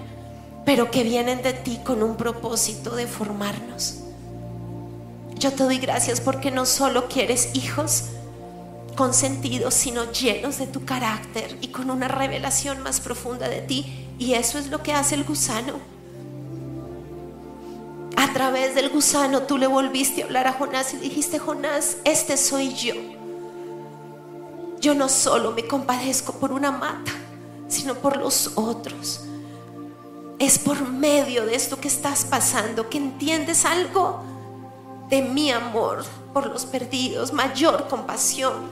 pero 0.70 0.92
que 0.92 1.04
vienen 1.04 1.42
de 1.42 1.54
ti 1.54 1.80
con 1.84 2.04
un 2.04 2.16
propósito 2.16 2.96
de 2.96 3.08
formarnos. 3.08 4.02
Yo 5.34 5.52
te 5.52 5.64
doy 5.64 5.80
gracias 5.80 6.22
porque 6.22 6.52
no 6.52 6.68
solo 6.68 7.08
quieres 7.08 7.50
hijos 7.56 8.04
consentidos, 8.96 9.74
sino 9.74 10.12
llenos 10.12 10.60
de 10.60 10.68
tu 10.68 10.86
carácter 10.86 11.58
y 11.62 11.70
con 11.70 11.90
una 11.90 12.08
revelación 12.08 12.84
más 12.84 13.00
profunda 13.00 13.50
de 13.50 13.62
ti. 13.62 14.08
Y 14.20 14.34
eso 14.34 14.60
es 14.60 14.68
lo 14.68 14.84
que 14.84 14.94
hace 14.94 15.16
el 15.16 15.24
gusano. 15.24 15.80
A 18.16 18.32
través 18.32 18.76
del 18.76 18.92
gusano 18.92 19.42
tú 19.42 19.58
le 19.58 19.66
volviste 19.66 20.22
a 20.22 20.26
hablar 20.26 20.46
a 20.46 20.54
Jonás 20.54 20.94
y 20.94 20.98
dijiste, 20.98 21.40
Jonás, 21.40 21.98
este 22.04 22.38
soy 22.38 22.76
yo. 22.76 22.94
Yo 24.80 24.94
no 24.94 25.10
solo 25.10 25.52
me 25.52 25.66
compadezco 25.66 26.34
por 26.34 26.52
una 26.52 26.70
mata, 26.70 27.14
sino 27.68 27.96
por 27.96 28.18
los 28.18 28.52
otros. 28.54 29.22
Es 30.40 30.58
por 30.58 30.88
medio 30.88 31.46
de 31.46 31.54
esto 31.54 31.82
que 31.82 31.90
estás 31.90 32.24
pasando 32.24 32.90
que 32.90 32.98
entiendes 32.98 33.66
algo 33.66 34.24
de 35.10 35.22
mi 35.22 35.52
amor 35.52 36.06
por 36.34 36.48
los 36.48 36.66
perdidos, 36.66 37.34
mayor 37.34 37.90
compasión. 37.90 38.70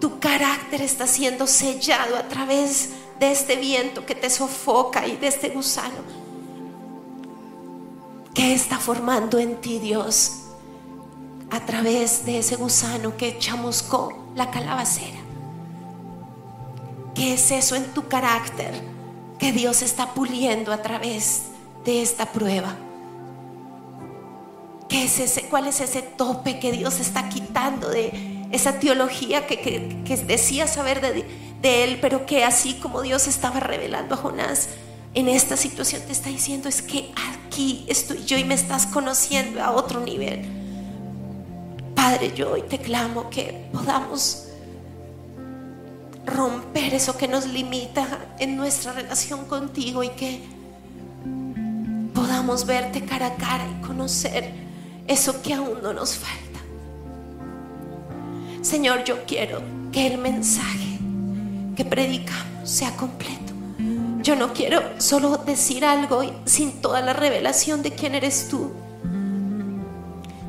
Tu 0.00 0.20
carácter 0.20 0.82
está 0.82 1.08
siendo 1.08 1.48
sellado 1.48 2.16
a 2.16 2.28
través 2.28 2.90
de 3.18 3.32
este 3.32 3.56
viento 3.56 4.06
que 4.06 4.14
te 4.14 4.30
sofoca 4.30 5.04
y 5.08 5.16
de 5.16 5.26
este 5.26 5.48
gusano. 5.48 6.24
¿Qué 8.32 8.54
está 8.54 8.78
formando 8.78 9.38
en 9.38 9.60
ti 9.60 9.80
Dios 9.80 10.42
a 11.50 11.66
través 11.66 12.24
de 12.24 12.38
ese 12.38 12.54
gusano 12.54 13.16
que 13.16 13.38
chamuscó 13.40 14.28
la 14.36 14.52
calabacera? 14.52 15.18
¿Qué 17.16 17.34
es 17.34 17.50
eso 17.50 17.74
en 17.74 17.92
tu 17.94 18.06
carácter 18.06 18.93
que 19.44 19.52
Dios 19.52 19.82
está 19.82 20.14
puliendo 20.14 20.72
a 20.72 20.80
través 20.80 21.42
de 21.84 22.00
esta 22.00 22.32
prueba? 22.32 22.76
¿Qué 24.88 25.04
es 25.04 25.18
ese, 25.18 25.42
¿Cuál 25.50 25.66
es 25.66 25.82
ese 25.82 26.00
tope 26.00 26.58
que 26.58 26.72
Dios 26.72 26.98
está 26.98 27.28
quitando 27.28 27.90
de 27.90 28.46
esa 28.52 28.78
teología 28.78 29.46
que, 29.46 30.02
decía 30.26 30.66
saber 30.66 31.02
de, 31.02 31.26
de 31.60 31.84
Él, 31.84 31.98
pero 32.00 32.24
que 32.24 32.42
así 32.42 32.72
como 32.80 33.02
Dios 33.02 33.26
estaba 33.26 33.60
revelando 33.60 34.14
a 34.14 34.16
Jonás 34.16 34.70
en 35.12 35.28
esta 35.28 35.58
situación, 35.58 36.00
te 36.06 36.12
está 36.12 36.30
diciendo 36.30 36.70
es 36.70 36.80
que 36.80 37.12
aquí 37.14 37.84
estoy 37.86 38.24
yo 38.24 38.38
y 38.38 38.44
me 38.44 38.54
estás 38.54 38.86
conociendo 38.86 39.62
a 39.62 39.72
otro 39.72 40.00
nivel. 40.00 40.40
Padre, 41.94 42.32
yo 42.34 42.52
hoy 42.52 42.62
te 42.62 42.78
clamo 42.78 43.28
que 43.28 43.68
podamos 43.74 44.46
romper 46.26 46.94
eso 46.94 47.16
que 47.16 47.28
nos 47.28 47.46
limita 47.46 48.34
en 48.38 48.56
nuestra 48.56 48.92
relación 48.92 49.44
contigo 49.44 50.02
y 50.02 50.10
que 50.10 50.40
podamos 52.14 52.66
verte 52.66 53.04
cara 53.04 53.26
a 53.26 53.34
cara 53.34 53.66
y 53.66 53.82
conocer 53.82 54.52
eso 55.06 55.42
que 55.42 55.54
aún 55.54 55.82
no 55.82 55.92
nos 55.92 56.16
falta. 56.16 56.60
Señor, 58.62 59.04
yo 59.04 59.24
quiero 59.26 59.62
que 59.92 60.06
el 60.06 60.18
mensaje 60.18 60.98
que 61.76 61.84
predicamos 61.84 62.70
sea 62.70 62.96
completo. 62.96 63.52
Yo 64.22 64.36
no 64.36 64.54
quiero 64.54 64.80
solo 64.98 65.36
decir 65.36 65.84
algo 65.84 66.22
sin 66.46 66.80
toda 66.80 67.02
la 67.02 67.12
revelación 67.12 67.82
de 67.82 67.90
quién 67.90 68.14
eres 68.14 68.48
tú. 68.48 68.72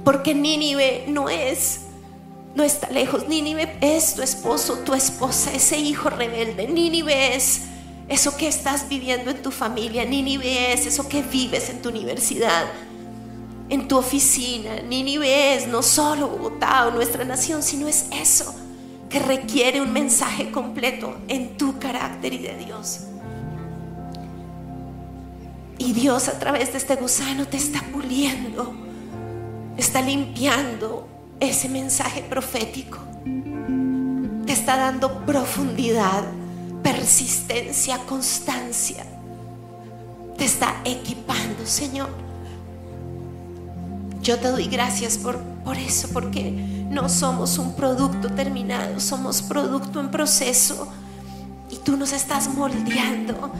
Porque 0.06 0.34
Nínive 0.34 1.06
no 1.10 1.30
es, 1.30 1.85
no 2.56 2.64
está 2.64 2.90
lejos. 2.90 3.28
Nínive 3.28 3.78
es 3.82 4.16
tu 4.16 4.22
esposo, 4.22 4.80
tu 4.80 4.94
esposa, 4.94 5.54
ese 5.54 5.78
hijo 5.78 6.10
rebelde. 6.10 6.68
Nínive 6.68 7.36
es 7.36 7.64
eso 8.08 8.36
que 8.38 8.48
estás 8.48 8.88
viviendo 8.88 9.30
en 9.30 9.42
tu 9.42 9.52
familia. 9.52 10.06
Nínive 10.06 10.74
es 10.74 10.86
eso 10.86 11.08
que 11.08 11.22
vives 11.22 11.70
en 11.70 11.82
tu 11.82 11.90
universidad, 11.90 12.66
en 13.70 13.88
tu 13.88 13.98
oficina. 13.98 14.82
Nínive 14.82 15.56
es 15.56 15.68
no 15.68 15.84
solo 15.84 16.30
Bogotá 16.30 16.88
o 16.88 16.92
nuestra 16.92 17.26
nación, 17.26 17.62
sino 17.62 17.88
es 17.88 18.06
eso 18.12 18.56
que 19.10 19.20
requiere 19.20 19.82
un 19.82 19.92
mensaje 19.92 20.50
completo 20.50 21.16
en 21.28 21.58
tu 21.58 21.78
carácter 21.78 22.34
y 22.34 22.40
de 22.40 22.58
Dios. 22.58 23.02
Y 25.78 25.92
Dios 25.92 26.30
a 26.30 26.40
través 26.40 26.72
de 26.72 26.78
este 26.78 26.96
gusano 26.96 27.46
te 27.48 27.58
está 27.58 27.82
puliendo, 27.92 28.74
está 29.78 30.02
limpiando 30.02 31.15
ese 31.40 31.70
mensaje 31.70 32.22
profético. 32.22 33.00
Te 34.46 34.54
está 34.54 34.78
dando 34.78 35.26
profundidad, 35.26 36.24
persistencia, 36.84 37.98
constancia. 38.00 39.06
Te 40.38 40.46
está 40.46 40.82
equipando, 40.86 41.66
Señor. 41.66 42.10
Yo 44.22 44.40
te 44.40 44.50
doy 44.50 44.68
gracias 44.68 45.18
por, 45.18 45.40
por 45.64 45.78
eso, 45.78 46.10
porque 46.12 46.52
no 46.52 47.10
somos 47.10 47.58
un 47.58 47.76
producto 47.76 48.30
terminado, 48.30 49.00
somos 49.00 49.42
producto 49.42 50.00
en 50.00 50.10
proceso. 50.10 50.88
Y 51.70 51.78
tú 51.78 51.98
nos 51.98 52.14
estás 52.14 52.48
moldeando 52.48 53.52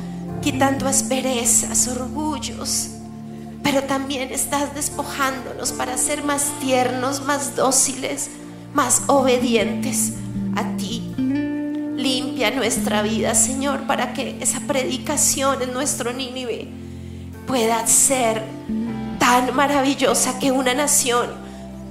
quitando 0.42 0.88
asperezas, 0.88 1.88
orgullos, 1.88 2.90
pero 3.66 3.84
también 3.86 4.32
estás 4.32 4.76
despojándonos 4.76 5.72
para 5.72 5.98
ser 5.98 6.24
más 6.24 6.52
tiernos, 6.62 7.24
más 7.24 7.56
dóciles, 7.56 8.30
más 8.76 9.02
obedientes 9.08 10.14
a 10.56 10.78
ti. 10.78 11.02
Limpia 11.18 12.52
nuestra 12.52 13.02
vida, 13.02 13.34
Señor, 13.34 13.88
para 13.88 14.14
que 14.14 14.38
esa 14.40 14.60
predicación 14.60 15.64
en 15.64 15.74
nuestro 15.74 16.14
Nínive 16.14 16.68
pueda 17.48 17.88
ser 17.88 18.44
tan 19.18 19.56
maravillosa 19.56 20.38
que 20.38 20.52
una 20.52 20.76
nación 20.76 21.32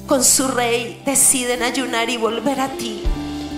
con 0.06 0.22
su 0.22 0.46
rey 0.46 1.02
deciden 1.04 1.64
ayunar 1.64 2.08
y 2.08 2.18
volver 2.18 2.60
a 2.60 2.68
ti. 2.68 3.02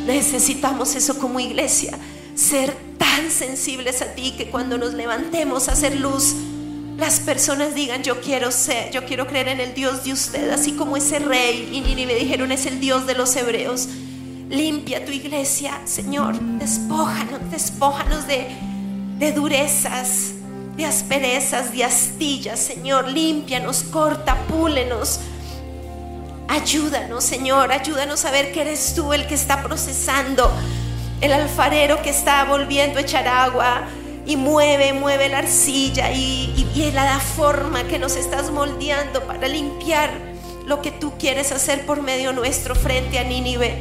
Necesitamos 0.06 0.94
eso 0.94 1.18
como 1.18 1.38
iglesia, 1.38 1.98
ser 2.34 2.74
tan 2.96 3.30
sensibles 3.30 4.00
a 4.00 4.14
ti 4.14 4.32
que 4.38 4.48
cuando 4.48 4.78
nos 4.78 4.94
levantemos 4.94 5.68
a 5.68 5.72
hacer 5.72 6.00
luz, 6.00 6.34
las 6.96 7.20
personas 7.20 7.74
digan, 7.74 8.02
yo 8.02 8.20
quiero 8.20 8.50
ser, 8.50 8.90
yo 8.90 9.04
quiero 9.04 9.26
creer 9.26 9.48
en 9.48 9.60
el 9.60 9.74
Dios 9.74 10.04
de 10.04 10.12
usted, 10.12 10.50
así 10.50 10.72
como 10.72 10.96
ese 10.96 11.18
rey 11.18 11.68
y 11.72 11.80
Nínive 11.82 12.14
dijeron, 12.14 12.52
es 12.52 12.64
el 12.66 12.80
Dios 12.80 13.06
de 13.06 13.14
los 13.14 13.36
hebreos. 13.36 13.88
Limpia 14.48 15.04
tu 15.04 15.12
iglesia, 15.12 15.80
Señor, 15.84 16.38
despójanos, 16.40 17.50
despójanos 17.50 18.26
de, 18.26 18.46
de 19.18 19.32
durezas, 19.32 20.32
de 20.76 20.86
asperezas, 20.86 21.72
de 21.72 21.84
astillas, 21.84 22.60
Señor, 22.60 23.08
límpianos, 23.08 23.82
corta, 23.82 24.36
púlenos. 24.46 25.20
Ayúdanos, 26.48 27.24
Señor, 27.24 27.72
ayúdanos 27.72 28.24
a 28.24 28.30
ver 28.30 28.52
que 28.52 28.62
eres 28.62 28.94
tú 28.94 29.12
el 29.12 29.26
que 29.26 29.34
está 29.34 29.62
procesando, 29.62 30.50
el 31.20 31.32
alfarero 31.32 32.00
que 32.02 32.10
está 32.10 32.44
volviendo 32.44 32.98
a 32.98 33.02
echar 33.02 33.26
agua 33.26 33.86
y 34.26 34.36
mueve, 34.36 34.92
mueve 34.92 35.28
la 35.28 35.38
arcilla 35.38 36.10
y, 36.12 36.68
y, 36.74 36.90
la 36.90 37.04
da 37.04 37.20
forma 37.20 37.84
que 37.84 37.98
nos 37.98 38.16
estás 38.16 38.50
moldeando 38.50 39.22
para 39.22 39.46
limpiar 39.46 40.10
lo 40.66 40.82
que 40.82 40.90
tú 40.90 41.12
quieres 41.18 41.52
hacer 41.52 41.86
por 41.86 42.02
medio 42.02 42.32
nuestro 42.32 42.74
frente 42.74 43.18
a 43.18 43.24
Nínive. 43.24 43.80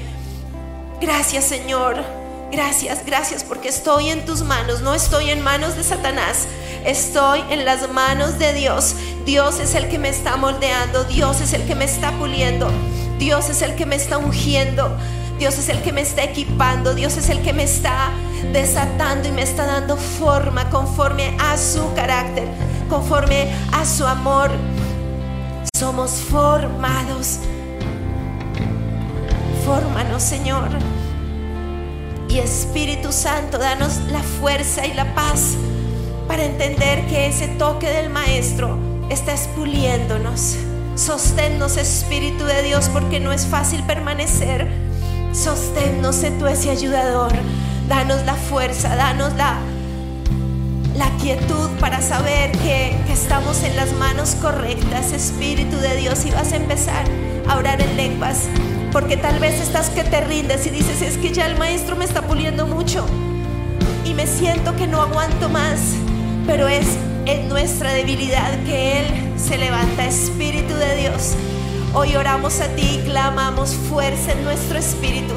Gracias, 1.02 1.46
Señor. 1.46 2.04
Gracias, 2.52 3.06
gracias 3.06 3.44
porque 3.44 3.70
estoy 3.70 4.10
en 4.10 4.24
tus 4.24 4.44
manos, 4.44 4.82
no 4.82 4.94
estoy 4.94 5.30
en 5.30 5.42
manos 5.42 5.76
de 5.76 5.84
Satanás, 5.84 6.48
estoy 6.86 7.44
en 7.50 7.66
las 7.66 7.90
manos 7.92 8.38
de 8.38 8.54
Dios. 8.54 8.96
Dios 9.26 9.60
es 9.60 9.74
el 9.74 9.90
que 9.90 9.98
me 9.98 10.10
está 10.10 10.38
moldeando, 10.38 11.04
Dios 11.06 11.42
es 11.42 11.54
el 11.54 11.66
que 11.66 11.74
me 11.74 11.86
está 11.86 12.12
puliendo, 12.12 12.70
Dios 13.18 13.50
es 13.50 13.64
el 13.64 13.76
que 13.76 13.88
me 13.88 13.96
está 13.96 14.20
ungiendo, 14.20 14.96
Dios 15.38 15.58
es 15.58 15.70
el 15.70 15.82
que 15.82 15.92
me 15.92 16.02
está 16.02 16.24
equipando, 16.24 16.94
Dios 16.94 17.18
es 17.18 17.30
el 17.30 17.42
que 17.42 17.52
me 17.52 17.64
está 17.64 18.10
desatando 18.54 19.28
y 19.28 19.32
me 19.32 19.42
está 19.42 19.66
dando 19.66 19.98
forma 19.98 20.70
conforme 20.70 21.36
a 21.40 21.58
su 21.58 21.94
carácter, 21.94 22.48
conforme 22.90 23.50
a 23.74 23.86
su 23.86 24.06
amor. 24.06 24.52
Somos 25.78 26.12
formados. 26.12 27.40
Fórmanos, 29.66 30.24
Señor. 30.24 30.70
Y 32.30 32.40
Espíritu 32.40 33.12
Santo, 33.12 33.58
danos 33.58 33.98
la 34.10 34.22
fuerza 34.22 34.86
y 34.86 34.94
la 34.94 35.14
paz 35.16 35.56
para 36.28 36.46
entender 36.46 37.06
que 37.08 37.28
ese 37.28 37.48
toque 37.50 37.90
del 37.90 38.10
Maestro 38.10 38.78
está 39.10 39.34
expuliéndonos. 39.34 40.56
Sosténnos, 40.96 41.76
Espíritu 41.78 42.46
de 42.46 42.64
Dios, 42.64 42.90
porque 42.90 43.20
no 43.20 43.34
es 43.34 43.46
fácil 43.46 43.84
permanecer. 43.84 44.85
Sosténnos, 45.36 46.16
sé 46.16 46.32
tú 46.32 46.48
ese 46.48 46.72
ayudador. 46.72 47.34
Danos 47.90 48.26
la 48.26 48.36
fuerza, 48.36 48.96
danos 48.96 49.34
la, 49.36 49.58
la 50.96 51.10
quietud 51.18 51.70
para 51.80 52.02
saber 52.02 52.52
que, 52.54 52.96
que 53.06 53.14
estamos 53.14 53.62
en 53.64 53.76
las 53.76 53.92
manos 53.94 54.36
correctas, 54.42 55.12
Espíritu 55.12 55.76
de 55.76 55.98
Dios, 55.98 56.26
y 56.26 56.32
vas 56.32 56.54
a 56.54 56.56
empezar 56.56 57.04
a 57.50 57.58
orar 57.58 57.82
en 57.82 57.98
lenguas. 57.98 58.48
Porque 58.94 59.18
tal 59.18 59.40
vez 59.40 59.60
estás 59.60 59.90
que 59.90 60.06
te 60.06 60.22
rindes 60.22 60.66
y 60.68 60.70
dices, 60.70 61.02
es 61.02 61.18
que 61.18 61.34
ya 61.34 61.48
el 61.48 61.58
maestro 61.58 61.98
me 61.98 62.06
está 62.06 62.22
puliendo 62.22 62.66
mucho 62.66 63.06
y 64.06 64.14
me 64.14 64.28
siento 64.28 64.74
que 64.78 64.88
no 64.88 65.02
aguanto 65.02 65.50
más. 65.50 65.80
Pero 66.48 66.70
es 66.70 66.88
en 67.26 67.50
nuestra 67.50 67.94
debilidad 67.94 68.58
que 68.64 69.02
Él 69.02 69.06
se 69.38 69.58
levanta, 69.58 70.06
Espíritu 70.06 70.74
de 70.76 70.96
Dios. 70.96 71.36
Hoy 71.98 72.14
oramos 72.18 72.60
a 72.60 72.68
ti 72.76 73.00
clamamos 73.06 73.74
fuerza 73.74 74.34
en 74.34 74.44
nuestro 74.44 74.78
espíritu. 74.78 75.34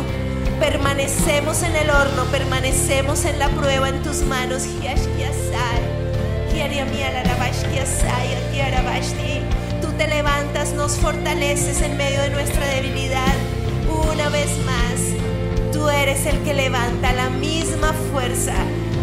Permanecemos 0.58 1.62
en 1.62 1.76
el 1.76 1.88
horno, 1.88 2.24
permanecemos 2.32 3.24
en 3.26 3.38
la 3.38 3.48
prueba 3.50 3.88
en 3.88 4.02
tus 4.02 4.22
manos. 4.22 4.64
Tú 9.80 9.92
te 9.96 10.08
levantas, 10.08 10.72
nos 10.72 10.96
fortaleces 10.96 11.80
en 11.80 11.96
medio 11.96 12.22
de 12.22 12.30
nuestra 12.30 12.66
debilidad. 12.66 13.34
Una 14.12 14.28
vez 14.28 14.50
más, 14.66 15.72
tú 15.72 15.88
eres 15.88 16.26
el 16.26 16.42
que 16.42 16.54
levanta 16.54 17.12
la 17.12 17.30
misma 17.30 17.92
fuerza. 18.10 18.54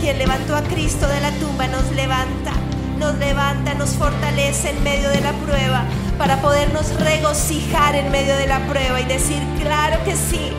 Quien 0.02 0.18
levantó 0.18 0.58
a 0.58 0.62
Cristo 0.62 1.08
de 1.08 1.22
la 1.22 1.32
tumba 1.40 1.68
nos 1.68 1.90
levanta, 1.94 2.52
nos 3.00 3.18
levanta, 3.18 3.76
nos 3.76 3.92
fortalece 3.92 4.72
en 4.72 4.84
medio 4.84 5.10
de 5.10 5.22
la 5.22 5.32
prueba 5.32 5.86
para 6.18 6.42
podernos 6.42 6.94
regocijar 7.00 7.96
en 7.96 8.12
medio 8.12 8.36
de 8.38 8.48
la 8.48 8.60
prueba 8.68 9.00
y 9.02 9.06
decir, 9.06 9.42
claro 9.62 10.04
que 10.04 10.16
sí, 10.16 10.52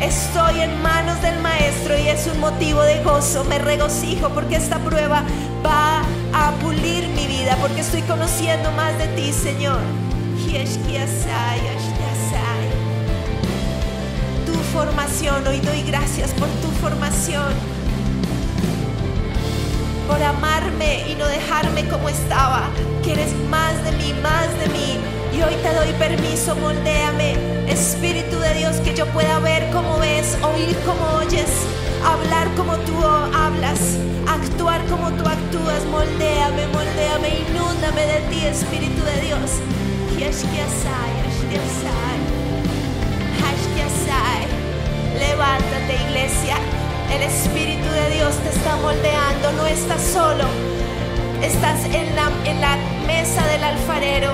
Estoy 0.00 0.60
en 0.60 0.82
manos 0.82 1.22
del 1.22 1.38
Maestro 1.40 1.96
y 1.98 2.08
es 2.08 2.26
un 2.26 2.38
motivo 2.40 2.82
de 2.82 3.02
gozo. 3.02 3.44
Me 3.44 3.58
regocijo 3.58 4.28
porque 4.30 4.56
esta 4.56 4.78
prueba 4.78 5.22
va 5.64 6.02
a 6.34 6.50
pulir 6.60 7.08
mi 7.08 7.26
vida, 7.26 7.56
porque 7.60 7.80
estoy 7.80 8.02
conociendo 8.02 8.70
más 8.72 8.98
de 8.98 9.08
ti, 9.08 9.32
Señor. 9.32 9.78
Tu 14.44 14.52
formación, 14.76 15.46
hoy 15.46 15.60
doy 15.60 15.82
gracias 15.84 16.32
por 16.32 16.48
tu 16.60 16.68
formación, 16.82 17.54
por 20.06 20.22
amarme 20.22 21.08
y 21.10 21.14
no 21.14 21.26
dejarme 21.26 21.88
como 21.88 22.08
estaba. 22.08 22.68
Quieres 23.02 23.32
más 23.50 23.82
de 23.84 23.92
mí, 23.92 24.14
más 24.22 24.48
de 24.58 24.68
mí. 24.68 24.98
Y 25.36 25.42
hoy 25.42 25.54
te 25.62 25.74
doy 25.74 25.92
permiso, 25.98 26.54
moldéame, 26.56 27.36
Espíritu 27.68 28.38
de 28.38 28.54
Dios, 28.54 28.76
que 28.76 28.94
yo 28.94 29.06
pueda 29.06 29.38
ver 29.40 29.70
como 29.72 29.98
ves, 29.98 30.38
oír 30.42 30.76
como 30.86 31.18
oyes, 31.18 31.50
hablar 32.04 32.48
como 32.56 32.76
tú 32.78 32.94
hablas, 33.34 33.80
actuar 34.28 34.84
como 34.86 35.10
tú 35.12 35.28
actúas. 35.28 35.84
Moldéame, 35.90 36.66
moldéame, 36.68 37.40
inúndame 37.48 38.06
de 38.06 38.20
ti, 38.30 38.46
Espíritu 38.46 39.02
de 39.04 39.20
Dios. 39.26 39.50
Levántate, 45.18 45.94
iglesia. 46.08 46.83
El 47.14 47.22
Espíritu 47.22 47.88
de 47.90 48.10
Dios 48.16 48.34
te 48.38 48.48
está 48.48 48.74
moldeando, 48.74 49.52
no 49.52 49.66
estás 49.68 50.02
solo. 50.02 50.44
Estás 51.40 51.84
en 51.84 52.16
la, 52.16 52.76
mesa 53.06 53.46
del 53.46 53.62
alfarero. 53.62 54.32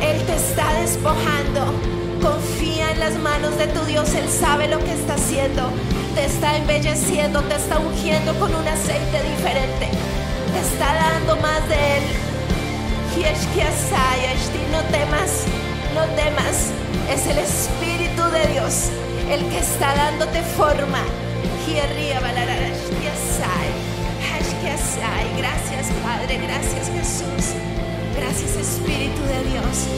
Él 0.00 0.22
te 0.24 0.36
está 0.36 0.72
despojando. 0.74 1.74
Confía 2.22 2.92
en 2.92 3.00
las 3.00 3.18
manos 3.18 3.58
de 3.58 3.66
tu 3.66 3.84
Dios. 3.86 4.14
Él 4.14 4.28
sabe 4.28 4.68
lo 4.68 4.78
que 4.78 4.92
está 4.92 5.14
haciendo. 5.14 5.70
Te 6.14 6.26
está 6.26 6.56
embelleciendo, 6.56 7.42
te 7.42 7.56
está 7.56 7.80
ungiendo 7.80 8.32
con 8.38 8.54
un 8.54 8.68
aceite 8.68 9.20
diferente. 9.30 9.88
Te 10.52 10.60
está 10.60 10.94
dando 10.94 11.34
más 11.38 11.68
de 11.68 11.96
Él. 11.96 12.02
No 14.70 14.80
temas, 14.84 15.44
no 15.96 16.04
temas. 16.14 16.70
Es 17.12 17.26
el 17.26 17.38
Espíritu 17.38 18.22
de 18.30 18.52
Dios 18.52 18.90
el 19.30 19.44
que 19.48 19.58
está 19.58 19.94
dándote 19.94 20.42
forma. 20.42 21.02
Gracias 25.36 25.90
Padre, 26.02 26.38
gracias 26.38 26.88
Jesús. 26.88 27.54
Gracias 28.16 28.56
Espíritu 28.56 29.22
de 29.22 29.50
Dios. 29.50 29.88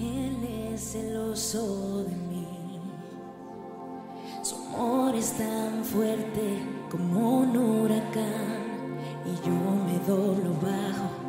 Él 0.00 0.72
es 0.72 0.92
celoso 0.92 2.04
de 2.04 2.16
mí. 2.16 2.80
Su 4.42 4.56
amor 4.56 5.14
es 5.14 5.32
tan 5.32 5.84
fuerte 5.84 6.58
como 6.90 7.40
un 7.40 7.56
huracán. 7.56 8.98
Y 9.24 9.46
yo 9.46 9.52
me 9.52 9.98
doblo 10.06 10.52
bajo 10.60 11.21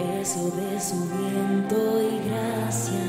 peso 0.00 0.50
de 0.50 0.80
su 0.80 0.96
viento 1.16 1.76
y 2.00 2.28
gracia. 2.28 3.06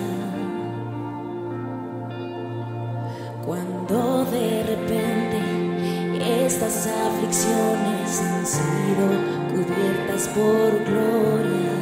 Cuando 3.45 4.25
de 4.25 4.63
repente 4.63 5.39
estas 6.45 6.87
aflicciones 6.87 8.21
han 8.21 8.45
sido 8.45 9.05
cubiertas 9.51 10.27
por 10.29 10.69
gloria. 10.89 11.77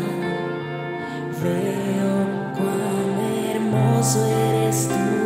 Veo 1.43 2.12
cuán 2.55 3.10
hermoso 3.51 4.26
eres 4.26 4.88
tú 4.88 5.18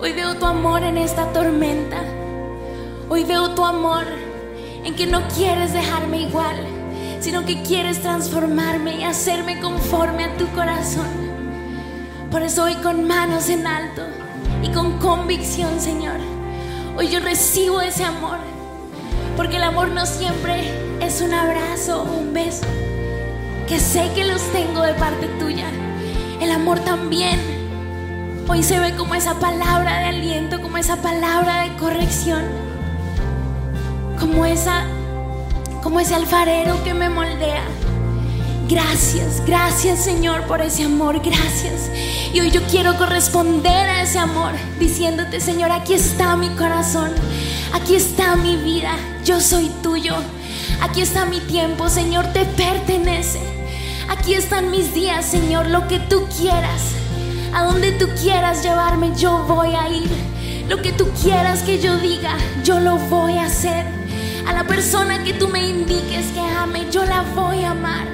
Hoy 0.00 0.12
veo 0.12 0.36
tu 0.36 0.46
amor 0.46 0.84
en 0.84 0.96
esta 0.96 1.32
tormenta. 1.32 2.04
Hoy 3.08 3.24
veo 3.24 3.50
tu 3.50 3.64
amor 3.64 4.04
en 4.84 4.94
que 4.94 5.08
no 5.08 5.26
quieres 5.26 5.72
dejarme 5.72 6.20
igual, 6.20 6.54
sino 7.18 7.44
que 7.44 7.62
quieres 7.62 8.00
transformarme 8.00 9.00
y 9.00 9.02
hacerme 9.02 9.58
conforme 9.58 10.24
a 10.24 10.36
tu 10.36 10.46
corazón. 10.52 11.08
Por 12.30 12.42
eso 12.42 12.62
hoy 12.62 12.76
con 12.76 13.08
manos 13.08 13.48
en 13.48 13.66
alto 13.66 14.02
y 14.62 14.68
con 14.68 14.98
convicción, 14.98 15.80
Señor, 15.80 16.18
hoy 16.96 17.08
yo 17.08 17.18
recibo 17.18 17.80
ese 17.80 18.04
amor. 18.04 18.38
Porque 19.36 19.56
el 19.56 19.64
amor 19.64 19.88
no 19.88 20.06
siempre 20.06 20.62
es 21.00 21.20
un 21.22 21.34
abrazo 21.34 22.02
o 22.02 22.18
un 22.18 22.32
beso, 22.32 22.66
que 23.66 23.80
sé 23.80 24.12
que 24.14 24.24
los 24.24 24.40
tengo 24.52 24.82
de 24.82 24.94
parte 24.94 25.26
tuya. 25.40 25.66
El 26.40 26.52
amor 26.52 26.78
también 26.80 27.53
hoy 28.48 28.62
se 28.62 28.78
ve 28.78 28.94
como 28.94 29.14
esa 29.14 29.34
palabra 29.34 30.00
de 30.00 30.06
aliento, 30.06 30.60
como 30.60 30.78
esa 30.78 30.96
palabra 30.96 31.62
de 31.62 31.76
corrección, 31.76 32.42
como 34.18 34.44
esa 34.46 34.84
como 35.82 36.00
ese 36.00 36.14
alfarero 36.14 36.82
que 36.82 36.94
me 36.94 37.10
moldea. 37.10 37.62
Gracias, 38.68 39.42
gracias 39.46 40.02
Señor 40.02 40.44
por 40.44 40.62
ese 40.62 40.84
amor, 40.84 41.20
gracias. 41.20 41.90
Y 42.32 42.40
hoy 42.40 42.50
yo 42.50 42.62
quiero 42.64 42.96
corresponder 42.96 43.88
a 43.90 44.02
ese 44.02 44.18
amor, 44.18 44.52
diciéndote 44.78 45.40
Señor, 45.40 45.70
aquí 45.70 45.94
está 45.94 46.36
mi 46.36 46.48
corazón, 46.50 47.12
aquí 47.74 47.94
está 47.94 48.36
mi 48.36 48.56
vida, 48.56 48.96
yo 49.24 49.40
soy 49.40 49.70
tuyo, 49.82 50.14
aquí 50.80 51.02
está 51.02 51.26
mi 51.26 51.40
tiempo, 51.40 51.88
Señor, 51.88 52.26
te 52.32 52.46
pertenece. 52.46 53.40
Aquí 54.08 54.34
están 54.34 54.70
mis 54.70 54.94
días, 54.94 55.24
Señor, 55.26 55.66
lo 55.66 55.86
que 55.86 55.98
tú 55.98 56.26
quieras, 56.38 56.93
a 57.54 57.64
donde 57.64 57.92
tú 57.92 58.08
quieras 58.20 58.62
llevarme, 58.62 59.12
yo 59.16 59.38
voy 59.46 59.74
a 59.74 59.88
ir. 59.88 60.10
Lo 60.68 60.82
que 60.82 60.92
tú 60.92 61.06
quieras 61.22 61.62
que 61.62 61.80
yo 61.80 61.96
diga, 61.98 62.36
yo 62.64 62.80
lo 62.80 62.96
voy 62.96 63.38
a 63.38 63.44
hacer. 63.44 63.86
A 64.46 64.52
la 64.52 64.64
persona 64.64 65.22
que 65.22 65.32
tú 65.34 65.48
me 65.48 65.68
indiques 65.68 66.26
que 66.32 66.40
ame, 66.40 66.90
yo 66.90 67.04
la 67.04 67.22
voy 67.34 67.62
a 67.64 67.70
amar. 67.70 68.06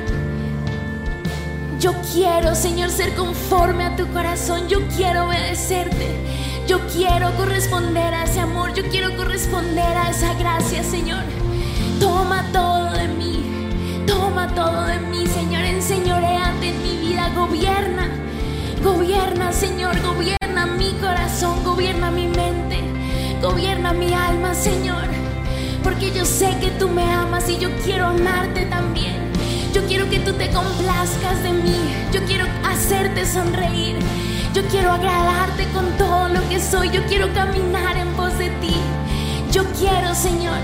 Yo 1.80 1.94
quiero, 2.12 2.54
Señor, 2.54 2.90
ser 2.90 3.14
conforme 3.14 3.84
a 3.84 3.96
tu 3.96 4.06
corazón. 4.08 4.68
Yo 4.68 4.86
quiero 4.96 5.26
obedecerte. 5.26 6.08
Yo 6.66 6.78
quiero 6.88 7.34
corresponder 7.36 8.12
a 8.12 8.24
ese 8.24 8.40
amor. 8.40 8.74
Yo 8.74 8.82
quiero 8.90 9.16
corresponder 9.16 9.96
a 9.96 10.10
esa 10.10 10.34
gracia, 10.34 10.84
Señor. 10.84 11.24
Toma 11.98 12.44
todo 12.52 12.92
de 12.92 13.08
mí. 13.08 13.42
Toma 14.06 14.54
todo 14.54 14.84
de 14.84 14.98
mí, 14.98 15.26
Señor. 15.26 15.62
Enseñoreate 15.62 16.68
en 16.68 16.82
mi 16.82 17.08
vida. 17.08 17.30
Gobierna. 17.34 18.29
Gobierna, 18.82 19.52
Señor. 19.52 20.00
Gobierna 20.00 20.66
mi 20.66 20.92
corazón. 20.94 21.62
Gobierna 21.64 22.10
mi 22.10 22.26
mente. 22.26 22.80
Gobierna 23.42 23.92
mi 23.92 24.14
alma, 24.14 24.54
Señor. 24.54 25.04
Porque 25.82 26.10
yo 26.12 26.24
sé 26.24 26.56
que 26.60 26.70
tú 26.78 26.88
me 26.88 27.04
amas 27.12 27.48
y 27.48 27.58
yo 27.58 27.68
quiero 27.84 28.06
amarte 28.06 28.64
también. 28.66 29.16
Yo 29.74 29.84
quiero 29.86 30.08
que 30.08 30.18
tú 30.20 30.32
te 30.32 30.48
complazcas 30.50 31.42
de 31.42 31.52
mí. 31.52 31.76
Yo 32.12 32.24
quiero 32.24 32.46
hacerte 32.64 33.26
sonreír. 33.26 33.98
Yo 34.54 34.62
quiero 34.68 34.92
agradarte 34.92 35.66
con 35.74 35.86
todo 35.98 36.28
lo 36.28 36.48
que 36.48 36.58
soy. 36.58 36.90
Yo 36.90 37.04
quiero 37.06 37.32
caminar 37.34 37.96
en 37.98 38.08
pos 38.14 38.36
de 38.38 38.48
ti. 38.62 38.74
Yo 39.52 39.64
quiero, 39.78 40.14
Señor, 40.14 40.58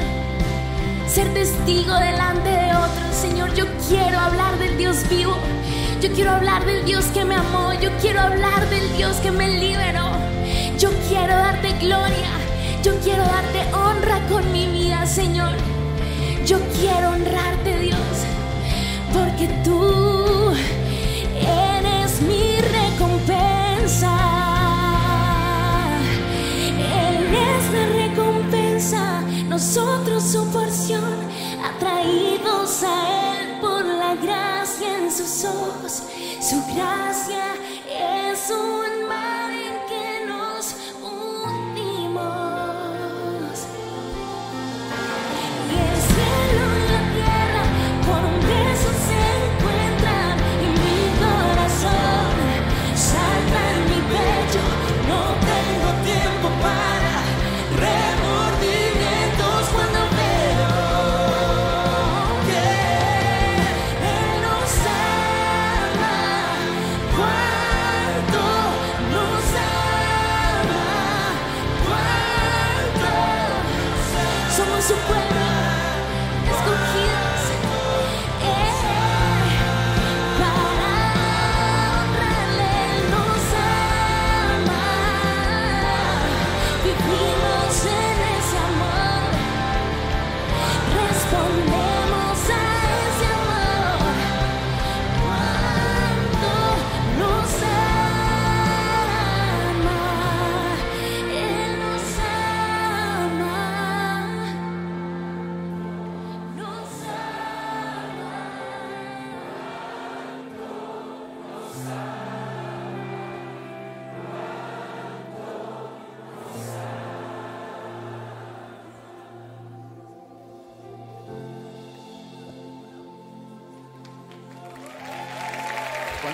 ser 1.06 1.32
testigo 1.34 1.94
delante 1.94 2.48
de 2.48 2.70
otros. 2.76 3.14
Señor, 3.14 3.54
yo 3.54 3.66
quiero 3.88 4.18
hablar 4.18 4.58
del 4.58 4.78
Dios 4.78 5.08
vivo. 5.10 5.36
Yo 6.06 6.14
quiero 6.14 6.30
hablar 6.30 6.64
del 6.64 6.84
Dios 6.84 7.04
que 7.06 7.24
me 7.24 7.34
amó. 7.34 7.72
Yo 7.80 7.90
quiero 8.00 8.20
hablar 8.20 8.70
del 8.70 8.96
Dios 8.96 9.16
que 9.16 9.30
me 9.30 9.48
liberó. 9.58 10.10
Yo 10.78 10.90
quiero 11.08 11.34
darte 11.34 11.72
gloria. 11.80 12.30
Yo 12.82 12.94
quiero 13.00 13.24
darte 13.24 13.74
honra 13.74 14.20
con 14.28 14.52
mi 14.52 14.66
vida, 14.66 15.04
Señor. 15.06 15.56
Yo 16.46 16.58
quiero 16.80 17.10
honrarte, 17.10 17.78
Dios 17.80 17.96
porque 19.16 19.48
tú 19.64 20.52
eres 21.40 22.20
mi 22.22 22.58
recompensa. 22.60 24.16
Él 27.08 27.34
es 27.34 27.72
la 27.72 27.86
recompensa, 28.06 29.22
nosotros 29.48 30.22
su 30.22 30.46
porción, 30.50 31.14
atraídos 31.64 32.82
a 32.82 33.40
Él 33.40 33.60
por 33.60 33.84
la 33.84 34.14
gracia 34.16 34.55
Su 36.40 36.62
gracia 36.74 37.54
es 37.88 38.50
un 38.50 38.95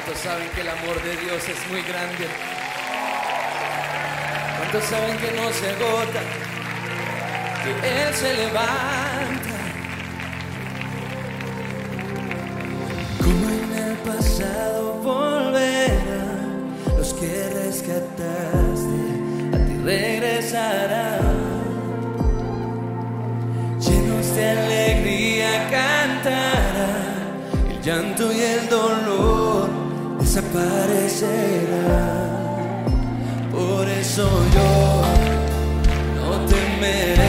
¿Cuántos 0.05 0.24
saben 0.24 0.48
que 0.48 0.62
el 0.62 0.68
amor 0.68 1.00
de 1.00 1.16
Dios 1.16 1.48
es 1.48 1.70
muy 1.70 1.80
grande? 1.82 2.26
¿Cuántos 4.59 4.84
saben 4.90 5.16
que 5.16 5.30
no 5.30 5.53
se 5.53 5.70
agota? 5.70 6.20
Que 7.62 7.70
Él 8.03 8.12
se 8.12 8.34
levanta. 8.34 9.59
Como 13.22 13.48
en 13.48 13.72
el 13.78 13.96
pasado 13.98 14.94
volverá, 15.05 16.26
los 16.96 17.14
que 17.14 17.48
rescataste 17.62 19.03
a 19.55 19.66
ti 19.66 19.76
regresarán. 19.84 21.20
Llenos 23.78 24.34
de 24.34 24.50
alegría 24.50 25.68
cantarán, 25.70 27.40
el 27.70 27.80
llanto 27.82 28.32
y 28.32 28.40
el 28.40 28.68
dolor 28.68 29.01
desaparecerán. 30.32 32.30
Por 33.52 33.86
eso 33.86 34.26
yo 34.54 35.02
no 36.16 36.30
temeré 36.46 37.21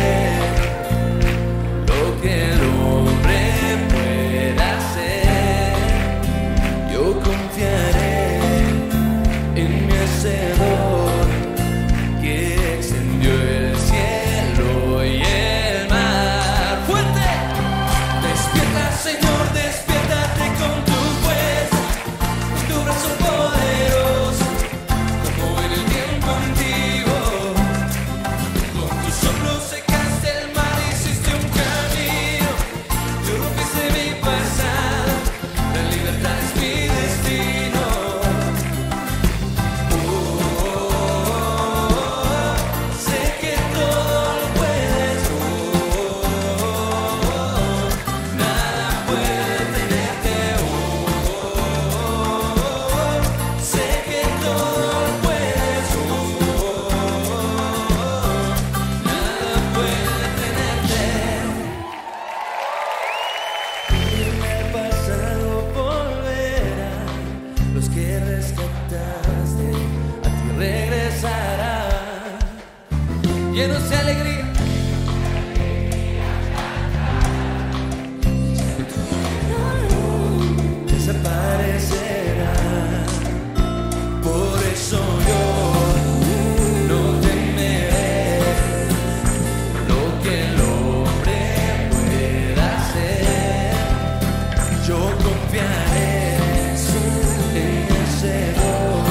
yo 94.88 94.98
confiaré 94.98 96.36
en 96.36 97.88
ese 98.04 98.36
Dios 98.54 99.06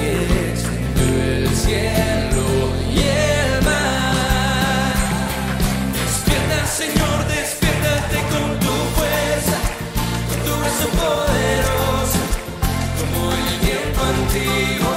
que 0.00 0.12
extendió 0.50 1.08
el 1.24 1.48
cielo 1.54 2.44
y 2.90 2.98
el 3.00 3.62
mar. 3.64 4.94
Despierta, 5.92 6.58
Señor, 6.66 7.18
despiértate 7.28 8.18
con 8.32 8.48
tu 8.60 8.74
fuerza, 8.96 9.58
con 10.28 10.38
tu 10.46 10.52
brazo 10.60 10.88
poderoso, 11.02 12.22
como 12.98 13.18
el 13.32 13.48
viento 13.60 14.00
antiguo, 14.14 14.94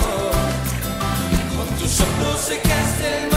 con 1.57 1.68
tus 1.80 1.94
ojos 1.99 2.40
secaste 2.48 3.23
el 3.23 3.28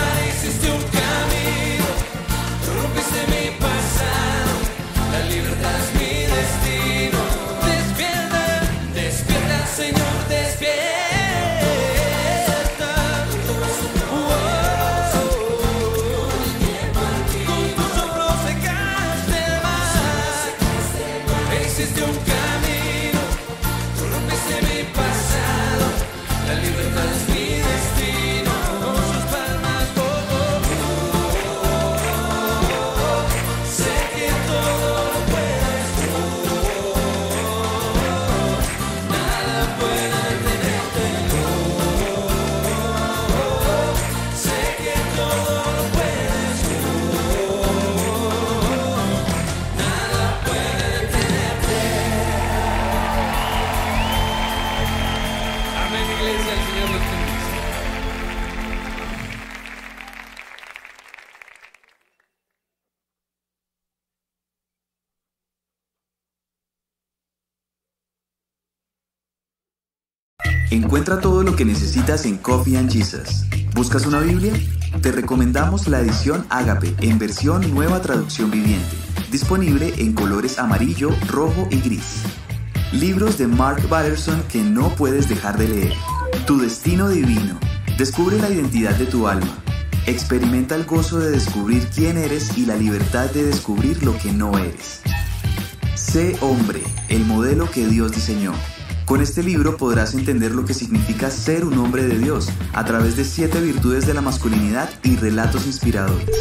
Coffee 72.53 72.77
and 72.77 72.93
Jesus. 72.93 73.47
¿Buscas 73.75 74.05
una 74.05 74.21
Biblia? 74.21 74.53
Te 75.01 75.11
recomendamos 75.11 75.89
la 75.89 76.01
edición 76.01 76.45
Ágape 76.51 76.95
en 77.01 77.19
versión 77.19 77.73
nueva 77.73 78.03
traducción 78.03 78.51
viviente, 78.51 78.95
disponible 79.31 79.95
en 79.97 80.13
colores 80.13 80.59
amarillo, 80.59 81.09
rojo 81.29 81.67
y 81.71 81.81
gris. 81.81 82.25
Libros 82.93 83.39
de 83.39 83.47
Mark 83.47 83.89
Batterson 83.89 84.43
que 84.53 84.61
no 84.61 84.95
puedes 84.97 85.31
dejar 85.31 85.57
de 85.57 85.67
leer. 85.67 85.95
Tu 86.47 86.59
destino 86.59 87.09
divino. 87.09 87.59
Descubre 87.97 88.39
la 88.39 88.51
identidad 88.51 88.97
de 88.97 89.07
tu 89.07 89.29
alma. 89.29 89.57
Experimenta 90.05 90.75
el 90.75 90.85
gozo 90.85 91.21
de 91.21 91.31
descubrir 91.31 91.89
quién 91.95 92.19
eres 92.19 92.59
y 92.59 92.67
la 92.67 92.77
libertad 92.77 93.31
de 93.31 93.47
descubrir 93.47 94.03
lo 94.03 94.15
que 94.19 94.31
no 94.31 94.59
eres. 94.59 95.01
Sé 95.95 96.37
hombre, 96.43 96.83
el 97.09 97.25
modelo 97.25 97.71
que 97.71 97.87
Dios 97.87 98.13
diseñó. 98.13 98.53
Con 99.13 99.21
este 99.21 99.43
libro 99.43 99.77
podrás 99.77 100.15
entender 100.15 100.55
lo 100.55 100.65
que 100.65 100.73
significa 100.73 101.31
ser 101.31 101.67
un 101.67 101.77
hombre 101.77 102.03
de 102.03 102.17
Dios 102.17 102.49
a 102.73 102.83
través 102.87 103.15
de 103.15 103.27
siete 103.27 103.61
virtudes 103.61 104.07
de 104.07 104.15
la 104.15 104.23
masculinidad 104.23 104.89
y 105.03 105.17
relatos 105.17 105.67
inspiradores. 105.67 106.35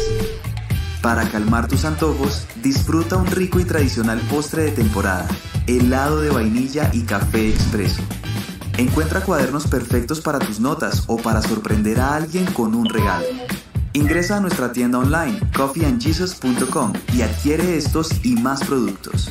Para 1.02 1.28
calmar 1.28 1.68
tus 1.68 1.84
antojos, 1.84 2.46
disfruta 2.62 3.18
un 3.18 3.26
rico 3.26 3.60
y 3.60 3.66
tradicional 3.66 4.18
postre 4.20 4.62
de 4.62 4.70
temporada, 4.70 5.28
helado 5.66 6.22
de 6.22 6.30
vainilla 6.30 6.88
y 6.94 7.02
café 7.02 7.50
expreso. 7.50 8.00
Encuentra 8.78 9.20
cuadernos 9.20 9.66
perfectos 9.66 10.22
para 10.22 10.38
tus 10.38 10.58
notas 10.58 11.04
o 11.08 11.18
para 11.18 11.42
sorprender 11.42 12.00
a 12.00 12.14
alguien 12.14 12.46
con 12.46 12.74
un 12.74 12.86
regalo. 12.86 13.26
Ingresa 13.92 14.38
a 14.38 14.40
nuestra 14.40 14.72
tienda 14.72 14.98
online 14.98 15.38
coffeeandjesus.com 15.54 16.94
y 17.12 17.20
adquiere 17.20 17.76
estos 17.76 18.24
y 18.24 18.36
más 18.36 18.64
productos. 18.64 19.30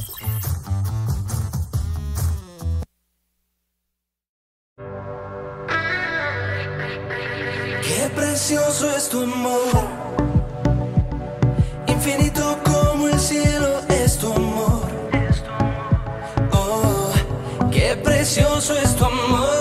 Precioso 8.41 8.89
es 8.97 9.07
tu 9.07 9.21
amor, 9.21 9.87
infinito 11.85 12.57
como 12.63 13.07
el 13.07 13.19
cielo 13.19 13.81
es 13.87 14.17
tu 14.17 14.33
amor. 14.33 14.81
Oh, 16.51 17.11
qué 17.71 17.95
precioso 18.03 18.75
es 18.75 18.95
tu 18.95 19.05
amor, 19.05 19.60